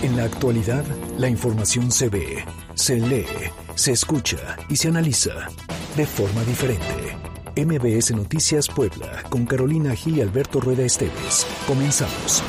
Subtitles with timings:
[0.00, 0.84] En la actualidad,
[1.18, 3.26] la información se ve, se lee,
[3.74, 5.48] se escucha y se analiza
[5.96, 7.16] de forma diferente.
[7.56, 11.44] MBS Noticias Puebla, con Carolina Gil y Alberto Rueda Esteves.
[11.66, 12.44] Comenzamos.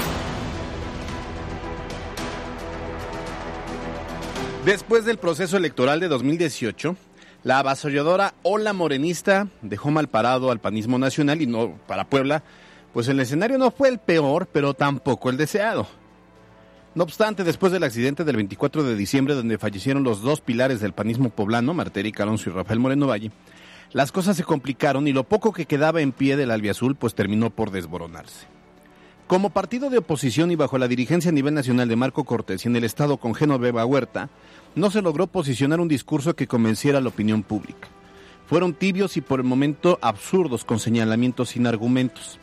[4.64, 6.96] Después del proceso electoral de 2018,
[7.42, 12.44] la avasalladora ola morenista dejó mal parado al panismo nacional y no para Puebla,
[12.94, 15.88] pues el escenario no fue el peor, pero tampoco el deseado.
[16.96, 20.94] No obstante, después del accidente del 24 de diciembre, donde fallecieron los dos pilares del
[20.94, 23.32] panismo poblano, Martérica Alonso y Rafael Moreno Valle,
[23.94, 27.52] las cosas se complicaron y lo poco que quedaba en pie del albiazul pues terminó
[27.52, 28.48] por desboronarse.
[29.28, 32.68] Como partido de oposición y bajo la dirigencia a nivel nacional de Marco Cortés y
[32.68, 34.30] en el Estado con Genoveva Huerta,
[34.74, 37.88] no se logró posicionar un discurso que convenciera a la opinión pública.
[38.48, 42.40] Fueron tibios y por el momento absurdos con señalamientos sin argumentos.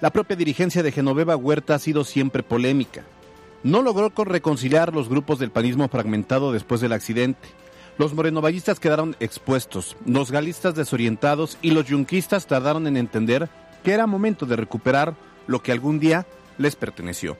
[0.00, 3.04] La propia dirigencia de Genoveva Huerta ha sido siempre polémica,
[3.62, 7.48] no logró reconciliar los grupos del panismo fragmentado después del accidente.
[7.98, 13.48] Los morenovallistas quedaron expuestos, los galistas desorientados y los yunquistas tardaron en entender
[13.82, 15.14] que era momento de recuperar
[15.46, 16.26] lo que algún día
[16.58, 17.36] les perteneció.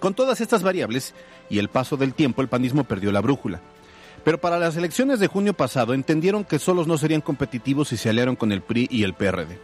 [0.00, 1.14] Con todas estas variables
[1.50, 3.60] y el paso del tiempo, el panismo perdió la brújula.
[4.24, 8.10] Pero para las elecciones de junio pasado entendieron que solos no serían competitivos y se
[8.10, 9.58] aliaron con el PRI y el PRD.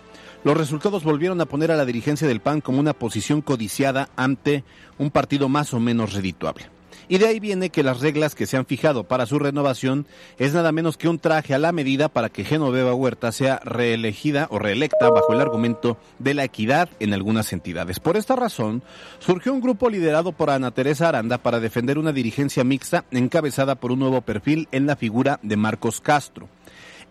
[0.45, 4.62] Los resultados volvieron a poner a la dirigencia del PAN como una posición codiciada ante
[4.98, 6.67] un partido más o menos redituable.
[7.09, 10.06] Y de ahí viene que las reglas que se han fijado para su renovación
[10.39, 14.47] es nada menos que un traje a la medida para que Genoveva Huerta sea reelegida
[14.50, 17.98] o reelecta bajo el argumento de la equidad en algunas entidades.
[17.98, 18.83] Por esta razón,
[19.20, 23.92] surgió un grupo liderado por Ana Teresa Aranda para defender una dirigencia mixta encabezada por
[23.92, 26.48] un nuevo perfil en la figura de Marcos Castro.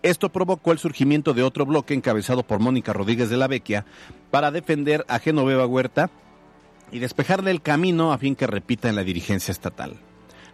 [0.04, 3.86] Esto provocó el surgimiento de otro bloque encabezado por Mónica Rodríguez de la Vecchia
[4.30, 6.10] para defender a Genoveva Huerta
[6.92, 9.96] y despejarle el camino a fin que repita en la dirigencia estatal.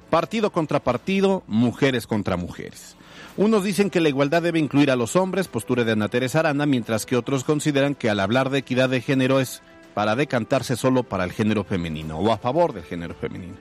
[0.08, 2.94] Partido contra partido, mujeres contra mujeres.
[3.36, 6.64] Unos dicen que la igualdad debe incluir a los hombres, postura de Ana Teresa Aranda,
[6.64, 9.62] mientras que otros consideran que al hablar de equidad de género es
[9.94, 13.56] para decantarse solo para el género femenino o a favor del género femenino.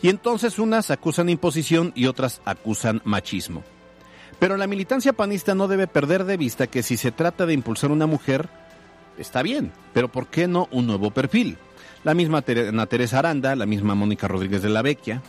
[0.00, 3.62] Y entonces unas acusan imposición y otras acusan machismo.
[4.38, 7.90] Pero la militancia panista no debe perder de vista que si se trata de impulsar
[7.90, 8.48] una mujer,
[9.18, 11.58] está bien, pero ¿por qué no un nuevo perfil?
[12.04, 15.22] La misma Ana Teresa Aranda, la misma Mónica Rodríguez de la Vecchia,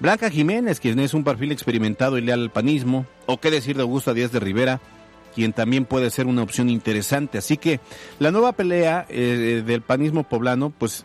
[0.00, 3.82] Blanca Jiménez, quien es un perfil experimentado y leal al panismo, o qué decir de
[3.82, 4.80] Augusta Díaz de Rivera,
[5.34, 7.38] quien también puede ser una opción interesante.
[7.38, 7.80] Así que
[8.18, 11.04] la nueva pelea eh, del panismo poblano, pues,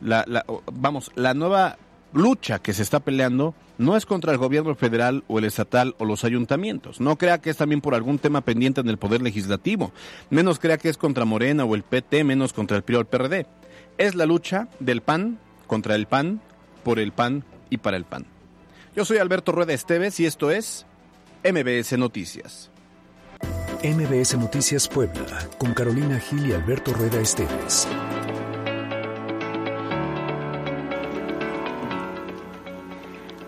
[0.00, 1.78] la, vamos, la nueva
[2.14, 6.04] lucha que se está peleando no es contra el gobierno federal o el estatal o
[6.04, 7.00] los ayuntamientos.
[7.00, 9.92] No crea que es también por algún tema pendiente en el poder legislativo.
[10.30, 13.06] Menos crea que es contra Morena o el PT, menos contra el PRI o el
[13.06, 13.46] PRD.
[13.98, 16.40] Es la lucha del PAN contra el PAN,
[16.82, 18.26] por el PAN y para el PAN.
[18.94, 20.86] Yo soy Alberto Rueda Esteves y esto es
[21.44, 22.70] MBS Noticias.
[23.82, 27.88] MBS Noticias Puebla, con Carolina Gil y Alberto Rueda Esteves.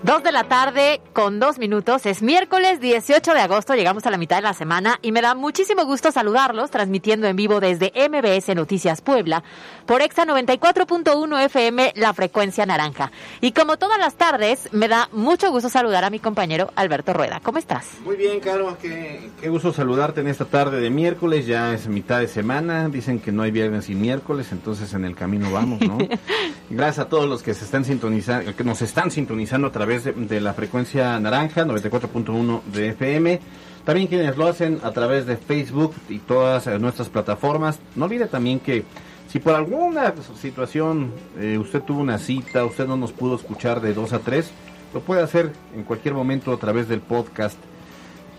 [0.06, 2.06] Dos de la tarde con dos minutos.
[2.06, 3.74] Es miércoles 18 de agosto.
[3.74, 7.34] Llegamos a la mitad de la semana y me da muchísimo gusto saludarlos transmitiendo en
[7.34, 9.42] vivo desde MBS Noticias Puebla
[9.84, 13.10] por Exa 94.1 FM, la frecuencia naranja.
[13.40, 17.40] Y como todas las tardes, me da mucho gusto saludar a mi compañero Alberto Rueda.
[17.42, 17.88] ¿Cómo estás?
[18.04, 18.78] Muy bien, Caro.
[18.80, 21.46] Qué, qué gusto saludarte en esta tarde de miércoles.
[21.46, 22.88] Ya es mitad de semana.
[22.90, 25.98] Dicen que no hay viernes y miércoles, entonces en el camino vamos, ¿no?
[26.70, 30.40] Gracias a todos los que se están sintonizando, que nos están sintonizando a través de,
[30.40, 33.40] la frecuencia naranja, 94.1 de FM.
[33.84, 37.78] También quienes lo hacen a través de Facebook y todas eh, nuestras plataformas.
[37.94, 38.84] No olvide también que
[39.28, 43.94] si por alguna situación eh, usted tuvo una cita, usted no nos pudo escuchar de
[43.94, 44.50] 2 a 3,
[44.94, 47.58] lo puede hacer en cualquier momento a través del podcast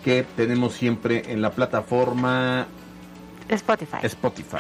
[0.04, 2.68] que tenemos siempre en la plataforma
[3.50, 3.98] Spotify.
[4.04, 4.58] Spotify.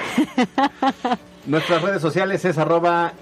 [1.46, 3.14] Nuestras redes sociales es arroba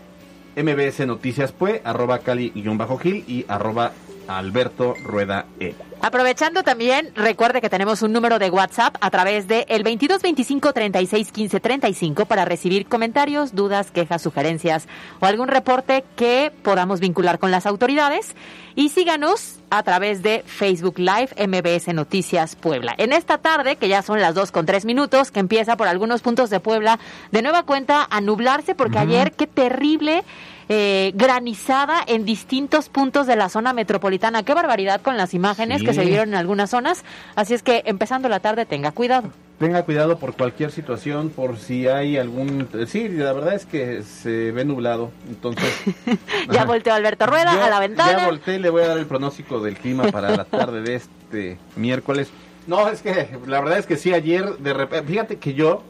[0.56, 3.92] MBS Noticias Pue, arroba Cali-Gil y arroba
[4.28, 5.76] Alberto Rueda E.
[6.02, 10.72] Aprovechando también, recuerde que tenemos un número de WhatsApp a través de el 22 25
[10.72, 14.88] 36 15 35 para recibir comentarios, dudas, quejas, sugerencias
[15.20, 18.36] o algún reporte que podamos vincular con las autoridades.
[18.76, 22.94] Y síganos a través de Facebook Live MBS Noticias Puebla.
[22.98, 26.22] En esta tarde, que ya son las 2 con 3 minutos, que empieza por algunos
[26.22, 27.00] puntos de Puebla,
[27.32, 30.24] de nueva cuenta a nublarse, porque ayer qué terrible
[30.70, 34.44] eh, granizada en distintos puntos de la zona metropolitana.
[34.44, 37.04] Qué barbaridad con las imágenes que se vieron en algunas zonas.
[37.36, 39.30] Así es que empezando la tarde, tenga cuidado.
[39.60, 42.68] tenga cuidado por cualquier situación, por si hay algún...
[42.88, 45.72] Sí, la verdad es que se ve nublado, entonces...
[46.52, 48.18] ya volteó Alberto Rueda a la ventana.
[48.18, 51.58] Ya volteé, le voy a dar el pronóstico del clima para la tarde de este
[51.76, 52.32] miércoles.
[52.68, 55.84] No, es que la verdad es que sí, ayer de repente, fíjate que yo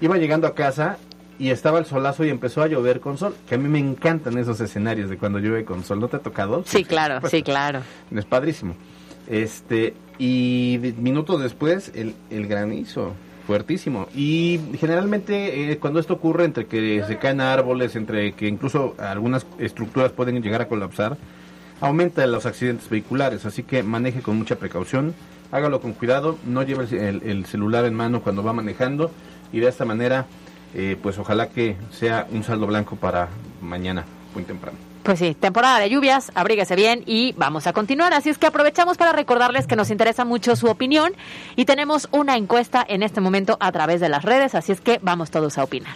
[0.00, 0.98] iba llegando a casa
[1.38, 4.38] y estaba el solazo y empezó a llover con sol, que a mí me encantan
[4.38, 6.62] esos escenarios de cuando llueve con sol, ¿no te ha tocado?
[6.66, 7.80] Sí, claro, sí, claro.
[8.14, 8.74] Es padrísimo.
[9.28, 13.12] Este, y minutos después el, el granizo,
[13.46, 14.08] fuertísimo.
[14.14, 19.46] Y generalmente eh, cuando esto ocurre entre que se caen árboles, entre que incluso algunas
[19.58, 21.16] estructuras pueden llegar a colapsar,
[21.80, 25.14] aumenta los accidentes vehiculares, así que maneje con mucha precaución,
[25.52, 29.10] hágalo con cuidado, no lleve el, el celular en mano cuando va manejando
[29.52, 30.26] y de esta manera,
[30.74, 33.28] eh, pues ojalá que sea un saldo blanco para
[33.60, 34.04] mañana,
[34.34, 34.78] muy temprano.
[35.02, 38.12] Pues sí, temporada de lluvias, abríguese bien y vamos a continuar.
[38.12, 41.12] Así es que aprovechamos para recordarles que nos interesa mucho su opinión
[41.54, 44.98] y tenemos una encuesta en este momento a través de las redes, así es que
[45.02, 45.94] vamos todos a opinar.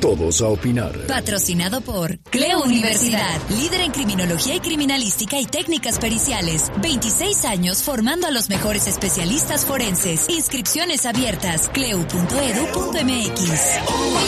[0.00, 1.06] Todos a opinar.
[1.06, 6.70] Patrocinado por Cleo Universidad, líder en criminología y criminalística y técnicas periciales.
[6.82, 10.28] 26 años formando a los mejores especialistas forenses.
[10.28, 11.70] Inscripciones abiertas.
[11.70, 13.40] cleu.edu.mx.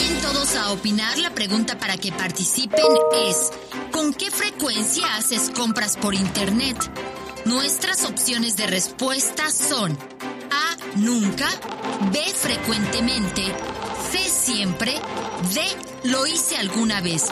[0.09, 2.87] En Todos a opinar, la pregunta para que participen
[3.29, 3.51] es:
[3.93, 6.77] ¿con qué frecuencia haces compras por internet?
[7.45, 9.97] Nuestras opciones de respuesta son
[10.51, 10.77] A.
[10.97, 11.49] Nunca.
[12.13, 12.21] B.
[12.35, 13.43] Frecuentemente.
[14.11, 14.19] C.
[14.29, 14.95] Siempre.
[15.55, 15.61] D.
[16.09, 17.27] Lo hice alguna vez.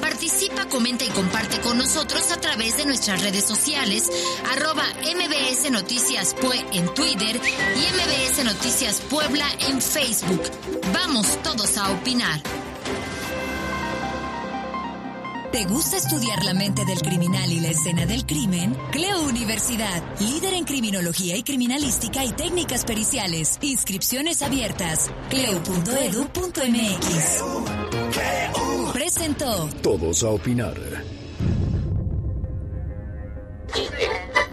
[0.00, 4.10] Participa, comenta y comparte con nosotros a través de nuestras redes sociales,
[4.52, 10.42] arroba MBS Noticias Pue en Twitter y MBS Noticias Puebla en Facebook.
[10.92, 12.40] Vamos todos a opinar.
[15.56, 18.76] ¿Te gusta estudiar la mente del criminal y la escena del crimen?
[18.90, 23.56] Cleo Universidad, líder en criminología y criminalística y técnicas periciales.
[23.62, 25.10] Inscripciones abiertas.
[25.30, 25.72] cleo.edu.mx.
[28.92, 29.70] Presentó.
[29.80, 30.74] Todos a opinar.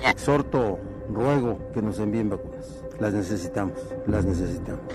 [0.09, 0.79] Exhorto,
[1.09, 2.65] ruego que nos envíen vacunas.
[3.01, 3.77] Las necesitamos,
[4.07, 4.85] las necesitamos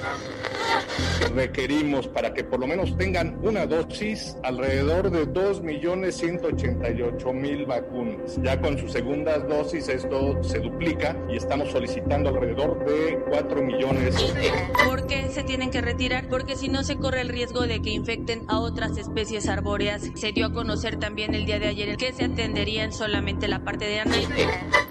[1.34, 8.38] requerimos para que por lo menos tengan una dosis alrededor de 2.188.000 vacunas.
[8.42, 14.16] Ya con sus segundas dosis esto se duplica y estamos solicitando alrededor de 4 millones.
[14.86, 16.28] ¿Por qué se tienen que retirar?
[16.28, 20.10] Porque si no se corre el riesgo de que infecten a otras especies arbóreas.
[20.14, 23.86] Se dio a conocer también el día de ayer que se atenderían solamente la parte
[23.86, 24.14] de Ana.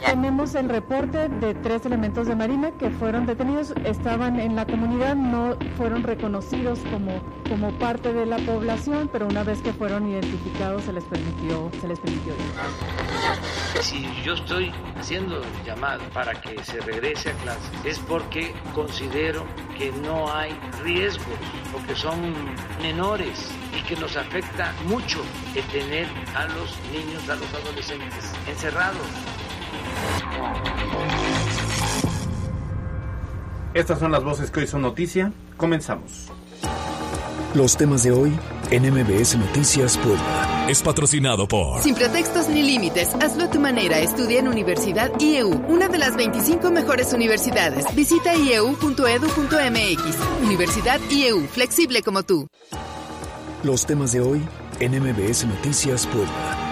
[0.05, 5.15] Tenemos el reporte de tres elementos de Marina que fueron detenidos, estaban en la comunidad,
[5.15, 10.83] no fueron reconocidos como, como parte de la población, pero una vez que fueron identificados
[10.83, 13.83] se les permitió, se les permitió ir.
[13.83, 19.45] Si yo estoy haciendo llamado para que se regrese a clases es porque considero
[19.77, 21.25] que no hay riesgos,
[21.71, 22.33] porque son
[22.81, 25.21] menores y que nos afecta mucho
[25.55, 29.07] el tener a los niños, a los adolescentes encerrados.
[33.77, 35.31] Estas son las voces que hoy son noticia.
[35.55, 36.31] Comenzamos.
[37.53, 38.33] Los temas de hoy
[38.71, 40.65] en MBS Noticias Puebla.
[40.67, 43.99] Es patrocinado por Sin pretextos ni límites, hazlo a tu manera.
[43.99, 47.85] Estudia en Universidad IEU, una de las 25 mejores universidades.
[47.95, 48.97] Visita ieu.edu.mx.
[50.43, 52.47] Universidad IEU, flexible como tú.
[53.63, 54.41] Los temas de hoy
[54.79, 56.66] en MBS Noticias Puebla.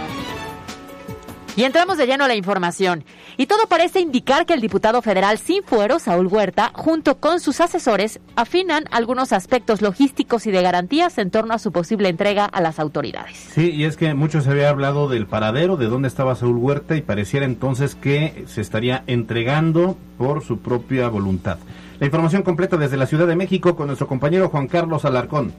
[1.57, 3.06] Y entramos de lleno a la información.
[3.38, 7.62] Y todo parece indicar que el diputado federal sin fuero, Saúl Huerta, junto con sus
[7.62, 12.59] asesores, afinan algunos aspectos logísticos y de garantías en torno a su posible entrega a
[12.59, 13.38] las autoridades.
[13.38, 16.97] Sí, y es que mucho se había hablado del paradero, de dónde estaba Saúl Huerta,
[16.97, 21.57] y pareciera entonces que se estaría entregando por su propia voluntad.
[22.02, 25.54] La información completa desde la Ciudad de México con nuestro compañero Juan Carlos Alarcón.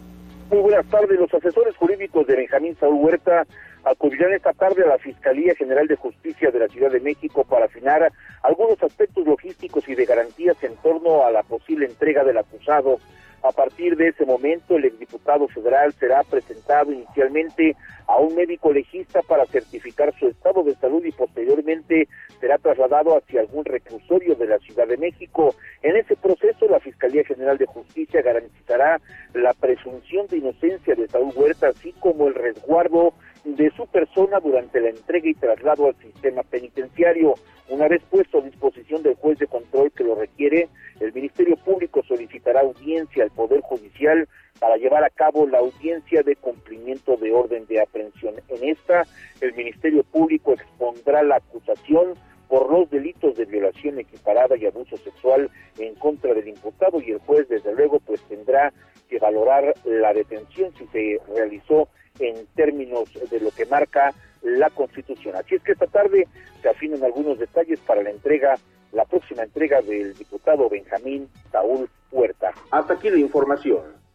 [0.51, 1.19] Muy buenas tardes.
[1.19, 3.47] Los asesores jurídicos de Benjamín Saúl Huerta
[3.87, 7.67] acudirán esta tarde a la Fiscalía General de Justicia de la Ciudad de México para
[7.67, 8.13] afinar
[8.43, 12.99] algunos aspectos logísticos y de garantías en torno a la posible entrega del acusado.
[13.45, 17.77] A partir de ese momento, el exdiputado federal será presentado inicialmente
[18.09, 22.09] a un médico legista para certificar su estado de salud y posteriormente
[22.41, 25.55] será trasladado hacia algún reclusorio de la Ciudad de México.
[25.83, 29.01] En ese proceso, la Fiscalía General de Justicia garantizará
[29.33, 33.15] la presunción de inocencia de Saúl Huerta, así como el resguardo
[33.47, 37.35] de su persona durante la entrega y traslado al sistema penitenciario.
[37.69, 42.03] Una vez puesto a disposición del juez de control que lo requiere, el Ministerio Público
[42.03, 47.67] solicitará audiencia al Poder Judicial para llevar a cabo la audiencia de cumplimiento de orden
[47.67, 48.35] de aprehensión.
[48.49, 49.05] En esta,
[49.41, 52.15] el Ministerio Público expondrá la acusación
[52.49, 57.19] por los delitos de violación equiparada y abuso sexual en contra del imputado y el
[57.19, 58.73] juez desde luego pues tendrá
[59.09, 65.37] que valorar la detención si se realizó en términos de lo que marca la Constitución.
[65.37, 66.27] Así es que esta tarde
[66.63, 68.55] se afinan algunos detalles para la entrega,
[68.93, 72.53] la próxima entrega del diputado Benjamín Saúl Huerta.
[72.71, 74.06] Hasta aquí la información.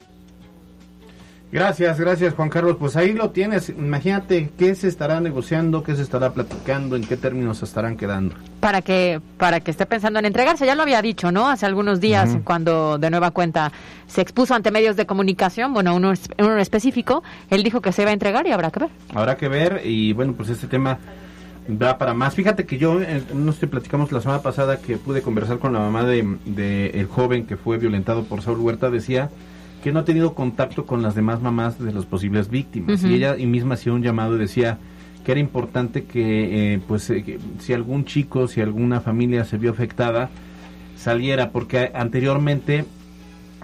[1.51, 2.77] Gracias, gracias Juan Carlos.
[2.79, 3.69] Pues ahí lo tienes.
[3.69, 8.35] Imagínate qué se estará negociando, qué se estará platicando, en qué términos se estarán quedando.
[8.61, 11.49] Para que para que esté pensando en entregarse, ya lo había dicho, ¿no?
[11.49, 13.73] Hace algunos días cuando de nueva cuenta
[14.07, 18.11] se expuso ante medios de comunicación, bueno, uno, uno específico, él dijo que se iba
[18.11, 18.89] a entregar y habrá que ver.
[19.13, 20.99] Habrá que ver y bueno, pues este tema
[21.69, 22.33] va para más.
[22.33, 25.79] Fíjate que yo, eh, no sé, platicamos la semana pasada que pude conversar con la
[25.79, 29.29] mamá de, de el joven que fue violentado por Saúl Huerta, decía
[29.83, 33.03] que no ha tenido contacto con las demás mamás de las posibles víctimas.
[33.03, 34.77] Y ella y misma hacía un llamado y decía
[35.25, 39.71] que era importante que, eh, pues, eh, si algún chico, si alguna familia se vio
[39.71, 40.29] afectada,
[40.95, 42.85] saliera, porque anteriormente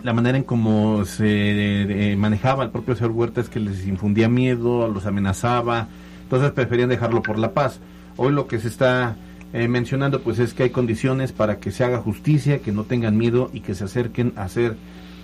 [0.03, 4.87] la manera en cómo se manejaba el propio señor Huerta es que les infundía miedo,
[4.87, 5.87] los amenazaba,
[6.23, 7.79] entonces preferían dejarlo por la paz.
[8.17, 9.15] Hoy lo que se está
[9.53, 13.17] eh, mencionando pues es que hay condiciones para que se haga justicia, que no tengan
[13.17, 14.75] miedo y que se acerquen a hacer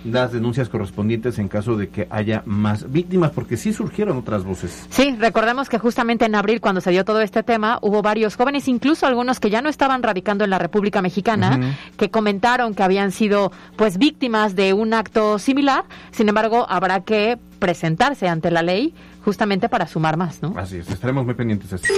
[0.04, 4.86] las denuncias correspondientes en caso de que haya más víctimas, porque sí surgieron otras voces.
[4.90, 8.68] Sí, recordemos que justamente en abril, cuando se dio todo este tema, hubo varios jóvenes,
[8.68, 13.12] incluso algunos que ya no estaban radicando en la República Mexicana, que comentaron que habían
[13.12, 15.84] sido pues víctimas de un acto similar.
[16.10, 18.94] Sin embargo, habrá que presentarse ante la ley
[19.24, 20.54] justamente para sumar más, ¿no?
[20.56, 21.88] Así es, estaremos muy pendientes de esto.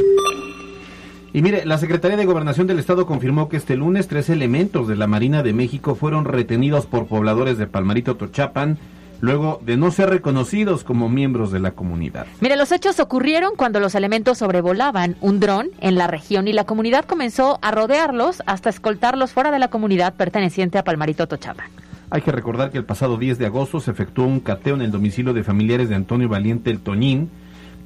[1.37, 4.97] Y mire, la Secretaría de Gobernación del Estado confirmó que este lunes tres elementos de
[4.97, 8.79] la Marina de México fueron retenidos por pobladores de Palmarito Tochapan
[9.21, 12.25] luego de no ser reconocidos como miembros de la comunidad.
[12.41, 16.65] Mire, los hechos ocurrieron cuando los elementos sobrevolaban un dron en la región y la
[16.65, 21.67] comunidad comenzó a rodearlos hasta escoltarlos fuera de la comunidad perteneciente a Palmarito Tochapan.
[22.09, 24.91] Hay que recordar que el pasado 10 de agosto se efectuó un cateo en el
[24.91, 27.29] domicilio de familiares de Antonio Valiente el Toñín,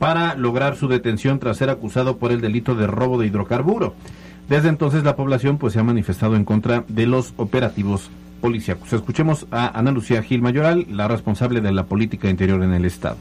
[0.00, 3.94] para lograr su detención tras ser acusado por el delito de robo de hidrocarburo.
[4.48, 8.94] Desde entonces la población pues se ha manifestado en contra de los operativos policíacos.
[8.94, 13.18] Escuchemos a Ana Lucía Gil Mayoral, la responsable de la política interior en el estado.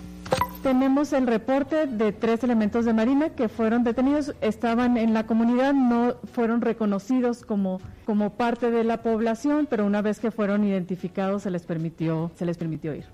[0.64, 5.74] Tenemos el reporte de tres elementos de Marina que fueron detenidos, estaban en la comunidad,
[5.74, 11.44] no fueron reconocidos como, como parte de la población, pero una vez que fueron identificados
[11.44, 13.06] se les permitió, se les permitió ir.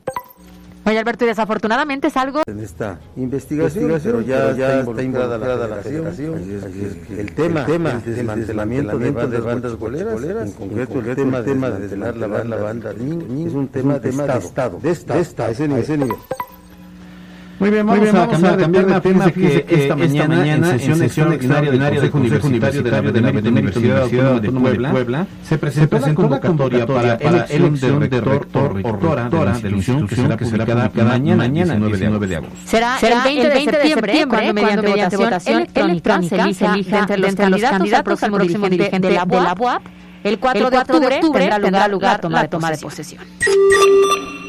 [0.87, 2.43] Oye, Alberto, y desafortunadamente es algo...
[2.45, 6.35] En esta investigación, pero ya, ya está, involucrada, la, federación.
[7.17, 11.69] el tema, el tema del desmantelamiento de bandas, bandas boleras, en concreto el tema, tema
[11.71, 15.51] de desmantelar la banda, la banda es un tema, de, Estado, de Estado, de Estado,
[15.51, 16.15] ese nivel.
[17.59, 19.29] Muy bien, vamos, a, cambiar, de tema.
[19.29, 24.69] Fíjese que esta mañana, en sesión, extraordinaria del Consejo Universitario de la Benemérita Universidad Autónoma
[24.71, 30.07] de Puebla, se presentó la convocatoria para elección de rector o rectora de la institución
[30.07, 32.55] que será publicada mañana, 19 de agosto.
[32.65, 38.31] Será el 20 de septiembre cuando mediante votación electrónica se elija entre los candidatos al
[38.31, 39.23] próximo dirigente de la
[39.57, 39.81] UAP.
[40.23, 41.19] El 4 de octubre
[41.61, 43.23] tendrá lugar la toma de posesión.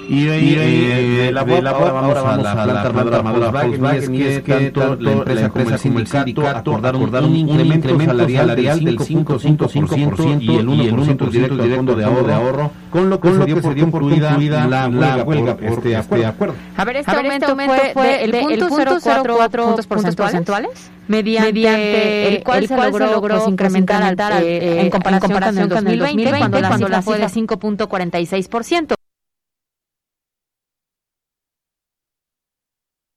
[0.08, 4.40] Y, y, de la, de la ahora, vamos a la planta armadora Volkswagen, y es
[4.42, 10.66] que tanto la empresa como el sindicato acordaron un incremento salarial del 5.5% y el
[10.66, 14.36] 1% directo del fondo de ahorro, con lo que se dio por concluida
[14.68, 16.54] la huelga por este acuerdo.
[16.76, 17.56] A ver, este aumento
[17.92, 25.86] fue el punto 0.04 puntos porcentuales mediante el cual se logró incrementar en comparación con
[25.86, 28.95] el 2020 cuando la cifra fue de 5.46%.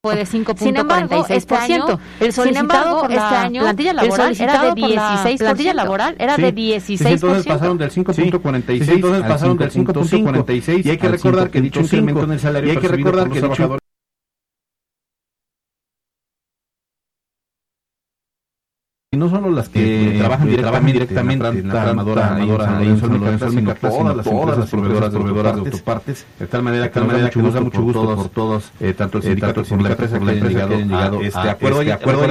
[0.01, 0.61] fue de 5.46%.
[0.61, 5.73] Sin embargo, este año, el solicitado por este año, plantilla laboral era de 16, plantilla
[5.73, 7.05] laboral era de 16%.
[7.05, 11.81] entonces pasaron del 5.46 sí, entonces pasaron del 5.46 y hay que recordar que dicho
[11.81, 13.41] incremento en el salario y hay que recordar que
[19.11, 22.57] y no solo las que eh, trabajan directamente, directamente en la armadora, sino
[22.99, 26.99] todas las empresas proveedoras, proveedoras de autopartes, de tal manera que
[27.41, 30.47] nos da mucho gusto por todos, eh, tanto el sindicato como la empresa que hayan
[30.47, 31.81] llegado a este acuerdo.
[31.81, 32.21] Y acuerdo,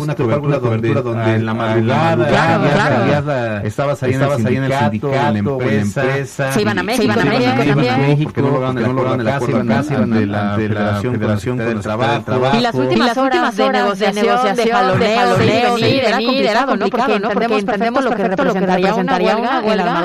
[0.00, 6.62] una cobertura donde en la madrugada estabas ahí en el sindicato, en la empresa, se
[6.62, 11.58] iban a México también, porque no lograban el acuerdo en casa, iban de la Federación
[11.58, 12.24] del Trabajo.
[12.56, 16.88] Y las últimas horas de negociación, de jaloneo, venir, era complicado, ¿no?
[16.88, 17.30] Porque, ¿no?
[17.30, 19.62] Porque entendemos lo que representaría una huelga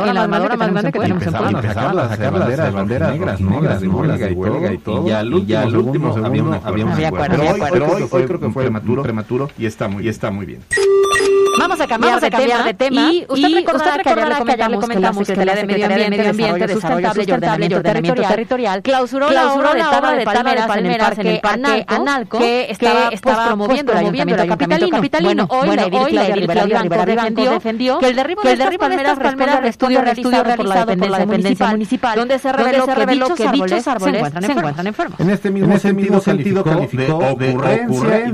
[0.07, 1.59] en la armadora más grande que tenemos en Puebla.
[1.59, 6.61] Empezaron a sacar las banderas negras, negras de huelga y todo, y al último segundo
[6.63, 7.35] había un acuerdo.
[7.71, 8.69] Pero hoy creo que fue
[9.03, 10.61] prematuro y está muy bien.
[11.59, 14.51] Vamos a cambiar, Vamos a cambiar de, tema, Y usted y recordará, usted recordará que
[14.51, 18.21] ayer le comentamos que la Secretaría de Medio Ambiente, Medio Ambiente Desarrollo Sustentable y Ordenamiento
[18.23, 23.47] Territorial clausuró, la obra de tala de palmeras en el Parque Analco que estaba, estaba
[23.47, 24.47] promoviendo el Ayuntamiento
[24.89, 25.47] Capitalino.
[25.47, 30.07] Bueno, hoy la edil Claudia Rivera defendió que el derribo de estas palmeras responde al
[30.07, 32.87] estudio realizado por la dependencia municipal, donde se reveló
[33.35, 35.19] que dichos árboles se encuentran enfermos.
[35.19, 38.27] En este mismo sentido calificó de ocurrencia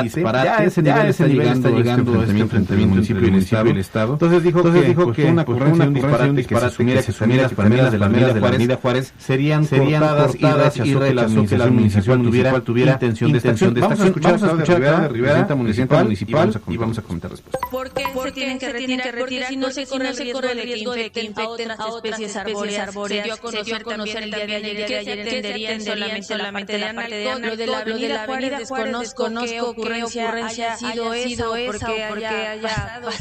[0.00, 0.82] y disparate.
[0.84, 4.14] Ya ese nivel está llegando este enfrentamiento entre el municipio y el Estado.
[4.14, 7.92] Entonces dijo que pues, fue una ocurrencia, un disparate que se asumiera que las palmeras
[7.92, 13.38] de la Avenida Juárez serían cortadas y rechazó que la administración municipal tuviera intención de
[13.38, 13.74] esta acción.
[13.74, 16.08] Vamos a escuchar a Rivera, municipal,
[16.68, 17.54] y vamos a comentar después.
[17.70, 19.14] ¿Por qué se tienen que retirar?
[19.18, 23.40] Porque si no se corre el riesgo de que infecten a otras especies arbóreas.
[23.50, 26.84] Se dio a conocer el día de ayer que se atenderían solamente la parte de
[26.84, 27.40] Analco.
[27.44, 32.53] Lo de la Avenida Juárez desconozco qué ocurrencia haya sido esa o porque haya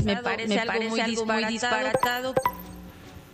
[0.03, 2.33] me parece algo muy disparatado.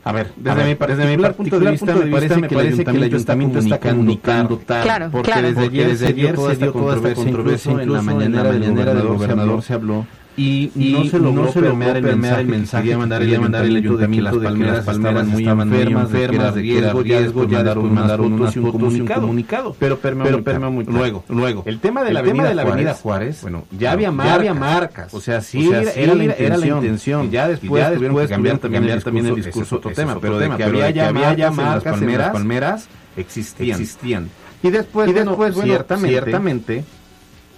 [0.04, 3.80] A ver, desde, mi, desde mi punto de vista, me parece, que, el ayuntamiento está
[3.80, 7.82] comunicando tal, claro, porque, claro, desde, porque desde ayer se dio toda esta controversia, incluso
[7.82, 8.54] en la mañanera
[8.94, 10.08] del gobernador se habló
[10.40, 13.40] y, y no se logró, no se permear, el mensaje, el mensaje quería mandar, quería
[13.42, 16.12] mandar el ayuntamiento de que las palmeras, palmeras muy enfermas,
[16.56, 19.76] de que era riesgo, ya mandaron, mandaron unas fotos y un comunicado.
[19.78, 20.92] Pero permeó mucho.
[20.92, 25.14] Luego, luego, el tema de la avenida Juárez, bueno, ya había marcas.
[25.14, 27.26] O sea, sí era la intención.
[27.26, 28.60] Y ya después tuvieron que cambiar
[29.04, 30.90] también el discurso, otro tema, pero de que había
[31.36, 34.30] ya marcas en las palmeras, existían.
[34.62, 35.10] Y después,
[35.54, 36.84] ciertamente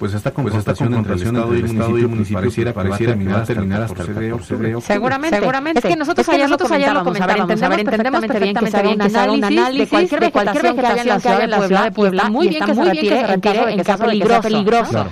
[0.01, 3.45] pues esta confrontación, pues esta confrontación entre, el Estado y el municipio, pareciera, pareciera terminar,
[3.45, 4.81] terminar hasta el 14 de octubre.
[4.81, 5.79] Seguramente, seguramente.
[5.79, 9.09] Es que nosotros, es que nosotros ayer lo comentábamos, a ver, entendemos, perfectamente bien que
[9.11, 12.47] se haga un análisis de cualquier vegetación que haya en la ciudad de Puebla, muy
[12.47, 15.05] bien que se retire en caso de que sea peligroso.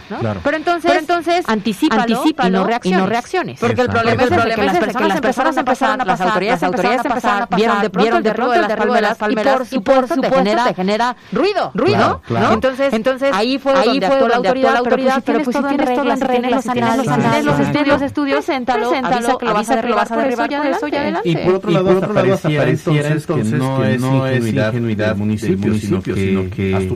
[0.43, 2.24] Pero entonces, anticípalo
[2.81, 3.60] y no reacciones.
[3.60, 7.48] Porque el problema es que las personas empezaron a pasar, las autoridades empezaron a pasar,
[7.55, 12.24] vieron de pronto el de las palmeras y por supuesto te genera ruido, ruido,
[12.91, 15.88] Entonces, ahí fue donde actuó la autoridad autoridad, pero pues si tienes
[16.19, 20.25] reglas, tienes los análisis, los estudios, estudios, preséntalo, avisa que lo vas a derribar, por
[20.25, 21.30] eso ya de eso ya adelante.
[21.30, 26.89] Y por otro lado, hasta pareciera entonces que no es ingenuidad del municipio, sino que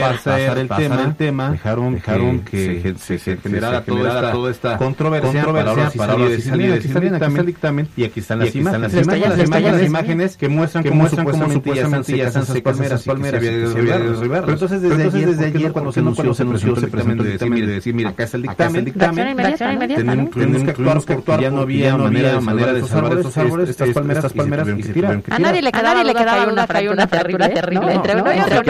[0.00, 6.86] pasar el tema, dejaron que se generara toda esta controversia para ahora sí salir, aquí
[6.88, 7.88] está el dictamen.
[7.96, 11.72] y aquí están las imágenes, las imágenes que muestran cómo supuestamente
[12.16, 16.86] ya están secas esas palmeras, pero entonces desde ayer cuando se anunció se anunció, se
[16.88, 21.00] presentó el dictamen de decir, mira, acá está el dictamen, dictamen tenemos, tenemos que actuar
[21.00, 24.82] porque ya no había manera, manera de salvar estos árboles, estas palmeras, estas palmeras y
[24.82, 25.40] se tuvieron que tirar.
[25.40, 27.94] A nadie le quedaba, le quedaba una fractura terrible, terrible.
[27.94, 28.62] Entre uno y otro.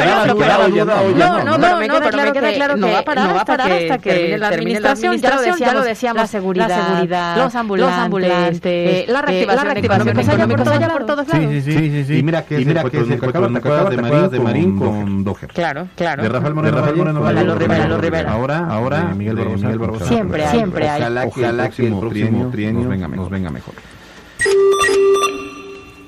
[1.16, 2.32] No, no, no, me queda claro
[2.74, 7.54] que no va a parar hasta que la administración, ya lo decíamos, la seguridad, los
[7.54, 11.64] ambulantes, la reactivación económica, ya por todos lados.
[11.64, 12.18] Sí, sí, sí.
[12.18, 12.78] Y mira que se
[13.14, 13.48] acaba
[14.28, 15.48] de Marín con Doher.
[15.48, 16.22] Claro, claro.
[16.22, 16.76] De Rafael Moreno
[17.54, 18.32] Rivera, los Rivera.
[18.32, 20.06] Ahora, ahora, Miguel Barbosa.
[20.06, 21.00] Siempre hay, siempre hay.
[21.02, 23.74] Ojalá, ojalá que el próximo trienio nos venga mejor.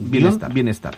[0.00, 0.52] bienestar.
[0.52, 0.96] bienestar.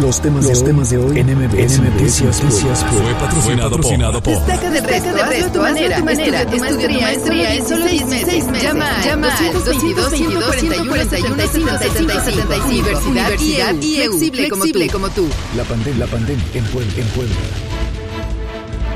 [0.00, 4.34] Los temas, los de, temas de hoy en MBS Noticias fue patrocinado, patrocinado por...
[4.34, 6.42] Destaca del resto, hazlo a tu manera, manera.
[6.42, 8.44] Estudia tu maestría en solo 6 meses.
[8.62, 15.28] Llama al 222 141 75 75 Universidad IEU, flexible como tú.
[15.56, 17.73] La pandemia, la pandemia en Puebla, en Puebla.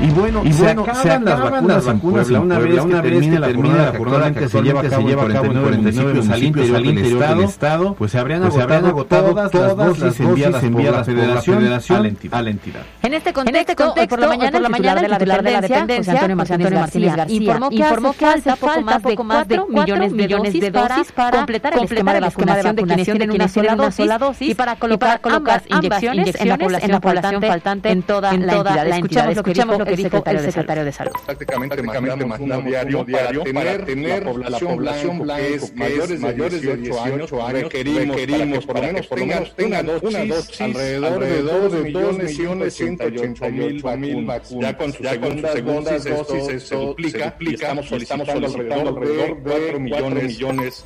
[0.01, 3.01] Y bueno, y bueno se acaban, las vacunas, las vacunas en Puebla, una vez una
[3.01, 7.27] que termine la jornada, que actualmente se lleva a cabo en 49 municipios al interior
[7.27, 11.67] del Estado, pues se habrían agotado todas las dosis enviadas por la Federación
[12.31, 12.81] a la entidad.
[13.03, 15.01] En este contexto, por la mañana, el titular
[15.43, 19.67] de la dependencia, José Antonio Martínez García, informó que hace falta poco más de 4
[19.67, 20.13] millones
[20.53, 24.55] de dosis para completar el esquema de vacunación de quienes tienen una sola dosis y
[24.55, 26.47] para colocar ambas inyecciones en
[26.91, 29.31] la población faltante en toda la entidad.
[29.31, 31.11] Escuchamos lo que el secretario, el secretario de Salud.
[31.25, 36.61] Prácticamente, prácticamente mandamos un diario, diario para tener, la población, blanca, que es mayores, mayores
[36.61, 42.17] de 18 años, requerimos, requerimos por lo menos tengan, tengan una dosis alrededor de 2
[42.23, 43.81] millones 180 mil
[44.25, 44.49] vacunas.
[44.49, 50.85] Ya con su segunda, dosis se duplica y estamos solicitando alrededor de 4 millones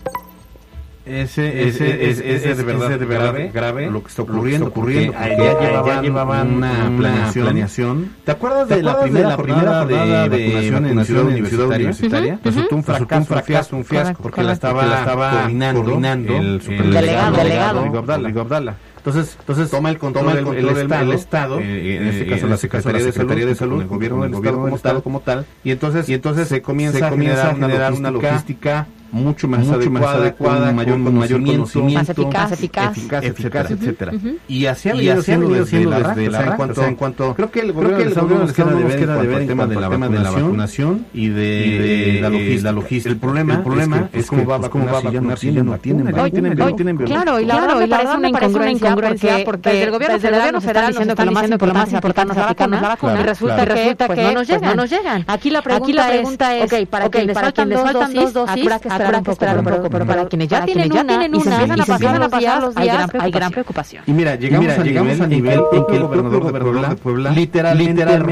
[1.05, 5.11] ese, ese, ese, ese, es de verdad, de verdad grave, lo que está ocurriendo, ocurriendo
[5.11, 8.09] porque ya, llevaban, llevaban una, planeación, planeación.
[8.23, 12.39] ¿Te acuerdas de, la primera, la primera jornada de, de vacunación en la ciudad universitaria?
[12.41, 16.61] Resultó un fracaso, un fracaso, un fiasco, porque la estaba, la estaba coordinando, coordinando el
[16.61, 18.77] superdelegado, delegado, Rigo Abdala.
[18.95, 22.25] Entonces, entonces toma el control, toma el, control el, Estado, el Estado eh, en este
[22.25, 25.45] caso la Secretaría, de, Secretaría de Salud, el gobierno del Estado como tal, como tal,
[25.65, 29.76] y entonces, y entonces se comienza, se comienza a generar una logística mucho más mucho
[29.76, 34.12] adecuada, más adecuada con mayor, con mayor conocimiento, más eficaz, eficaz, eficaz, eficaz etcétera.
[34.12, 34.38] Uh -huh.
[34.47, 37.52] Y así ha venido haciendo desde, desde, la, desde la en, cuanto, en cuanto creo
[37.52, 39.89] que el gobierno del Estado nos queda de ver en el tema de la
[40.32, 43.10] vacunación y de la logística.
[43.10, 46.13] El problema, el problema es cómo va cómo va a vacunar si ya no tienen
[46.32, 50.65] tienen Claro, y la verdad me parece una incongruencia porque desde el gobierno federal nos
[50.65, 53.65] están diciendo que lo más importante es aplicarnos la vacuna y resulta
[54.08, 55.23] que no nos llegan.
[55.28, 58.89] Aquí la pregunta es, ok, para quienes faltan dos dosis, habrá que
[59.31, 62.75] esperar un poco, pero para quienes ya tienen una y se empiezan a pasar los
[62.75, 64.03] días, hay gran preocupación.
[64.07, 68.23] Y mira, llegamos a nivel en que el gobernador de Puebla literalmente a la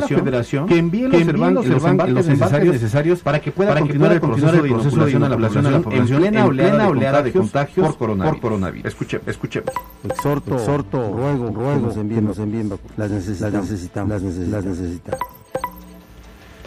[0.00, 5.28] federación que envíe los embarques necesarios para que pueda continuar el proceso de inoculación a
[5.28, 8.86] la población en plena oleada de contagios por coronavirus.
[8.86, 9.70] Escuchemos, escuchemos.
[10.04, 13.70] Exhorto, exhorto, ruego, ruego, nos envíen, nos envíen las necesitamos,
[14.10, 15.39] las necesitamos.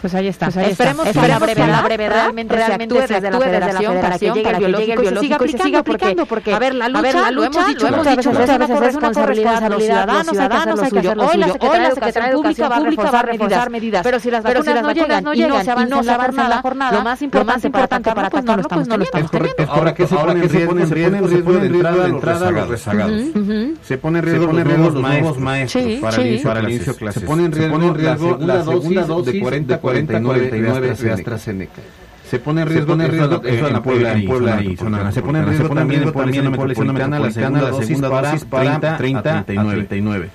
[0.04, 0.48] Pues ahí está.
[0.48, 1.18] Pues ahí esperemos, está.
[1.18, 4.26] que a la brevedad, la brevedad realmente, realmente se actúe desde la federación para que
[4.26, 7.30] llegue el biológico y se siga aplicando, porque, a ver, la lucha, a ver, la
[7.30, 10.28] lucha lo hemos dicho, lo hemos dicho muchas veces, es una responsabilidad de los ciudadanos,
[10.28, 11.32] ciudadanos hay que hacer lo suyo.
[11.32, 14.92] Hoy la Secretaría de Educación Pública va a reforzar medidas, pero si las vacunas no
[14.92, 15.40] llegan y
[15.86, 19.30] no se avanza en la jornada, lo más importante para atacarlo, pues no lo estamos
[19.30, 19.72] teniendo.
[19.72, 23.22] Ahora que se pone en riesgo, se pone en riesgo de entrada los rezagados.
[23.82, 26.16] Se pone en riesgo los nuevos maestros para
[26.60, 27.22] el inicio de clases.
[27.22, 27.78] Se pone en riesgo
[28.38, 31.82] la segunda dosis de 40 49 de AstraZeneca.
[32.28, 35.12] Se pone en riesgo, en riesgo eso en Puebla, en Puebla y zona.
[35.12, 40.30] Se pone en riesgo también en Puebla metropolitana, la segunda dosis para 30 a 39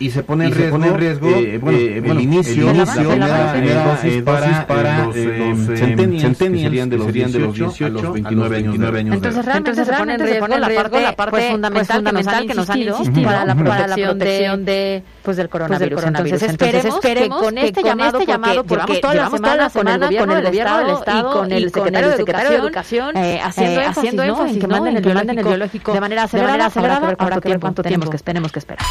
[0.00, 3.02] y se pone en riesgo, pone en riesgo eh, bueno, eh, el inicio, el inicio
[3.04, 7.88] dosis para, para los, eh, los centennials, serían de los, serían de los 18 a
[7.90, 11.16] los 29 años, 29 años entonces realmente, entonces, se pone en riesgo la parte, la
[11.16, 13.54] parte pues, fundamental, pues, fundamental que nos han insistido para la
[13.94, 16.02] protección de pues del coronavirus.
[16.02, 20.30] Entonces, esperemos, esperemos que con este llamado, este llamado porque llevamos toda la semana, con
[20.30, 25.38] el gobierno del Estado y con el secretario de Educación haciendo énfasis en que manden
[25.38, 26.70] el biológico de manera acelerada.
[27.44, 28.86] Ver cuánto tiempo que esperemos que esperar.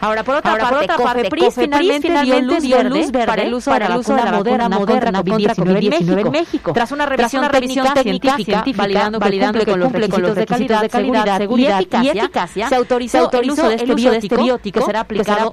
[0.00, 3.54] Ahora, por otra Ahora, parte, por otra parte COFEPRIS, finalmente, dio luz, verde para el
[3.54, 6.72] uso de la moderna, moderna contra COVID-19 en México.
[6.72, 10.80] Tras una revisión, Tras una revisión técnica, científica, validando, validando que, cumple con los requisitos
[10.80, 13.74] de calidad, seguridad y eficacia, se autorizó, el uso de
[14.16, 15.50] este biótico que será aplicado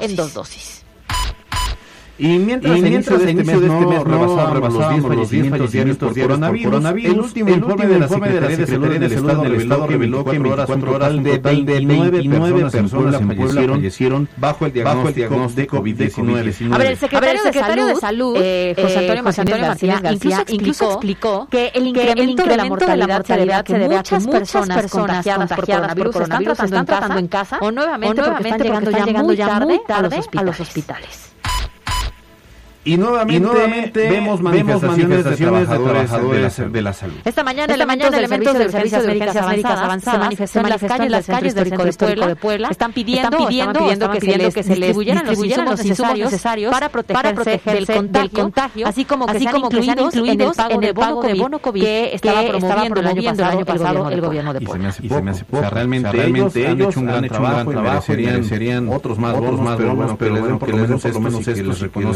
[0.00, 0.84] en dos dosis.
[2.18, 4.74] Y mientras, y mientras el inicio de este mes, no, rebasábamos
[5.14, 9.54] los 10 fallecimientos por coronavirus, coronavirus, el último informe de la Secretaría de Salud del
[9.56, 14.72] Estado reveló que 24 horas un total de 29 personas en Puebla fallecieron bajo el
[14.72, 16.74] diagnóstico de COVID-19.
[16.74, 18.98] A ver, el secretario de Salud, eh, José
[19.40, 23.78] Antonio Martínez García, incluso explicó que el incremento de la mortalidad se debe a que
[23.78, 29.60] muchas personas contagiadas por coronavirus están tratando en casa o nuevamente porque están llegando ya
[29.60, 31.36] muy tarde a los hospitales.
[32.86, 37.16] Y nuevamente, y nuevamente vemos manifestaciones, de trabajadores, de, la, de, la, salud.
[37.24, 41.26] Esta mañana, Esta mañana elementos del Servicio de Urgencias Médicas Avanzadas se manifestaron en las
[41.26, 42.68] calles del Centro Histórico de Puebla.
[42.70, 46.30] Están pidiendo, están pidiendo, pidiendo que, se les, que se les distribuyeran los insumos necesarios,
[46.30, 50.56] necesarios para protegerse, del, contagio, del contagio, así como que, así como que sean incluidos
[50.70, 53.06] en el pago de bono COVID que estaba promoviendo el
[53.48, 54.94] año pasado el gobierno de Puebla.
[55.02, 55.68] Y se me hace poco.
[55.68, 58.00] Realmente ellos han hecho un gran trabajo,
[58.44, 59.96] serían otros más bonos, pero
[60.36, 61.62] bueno, por lo menos que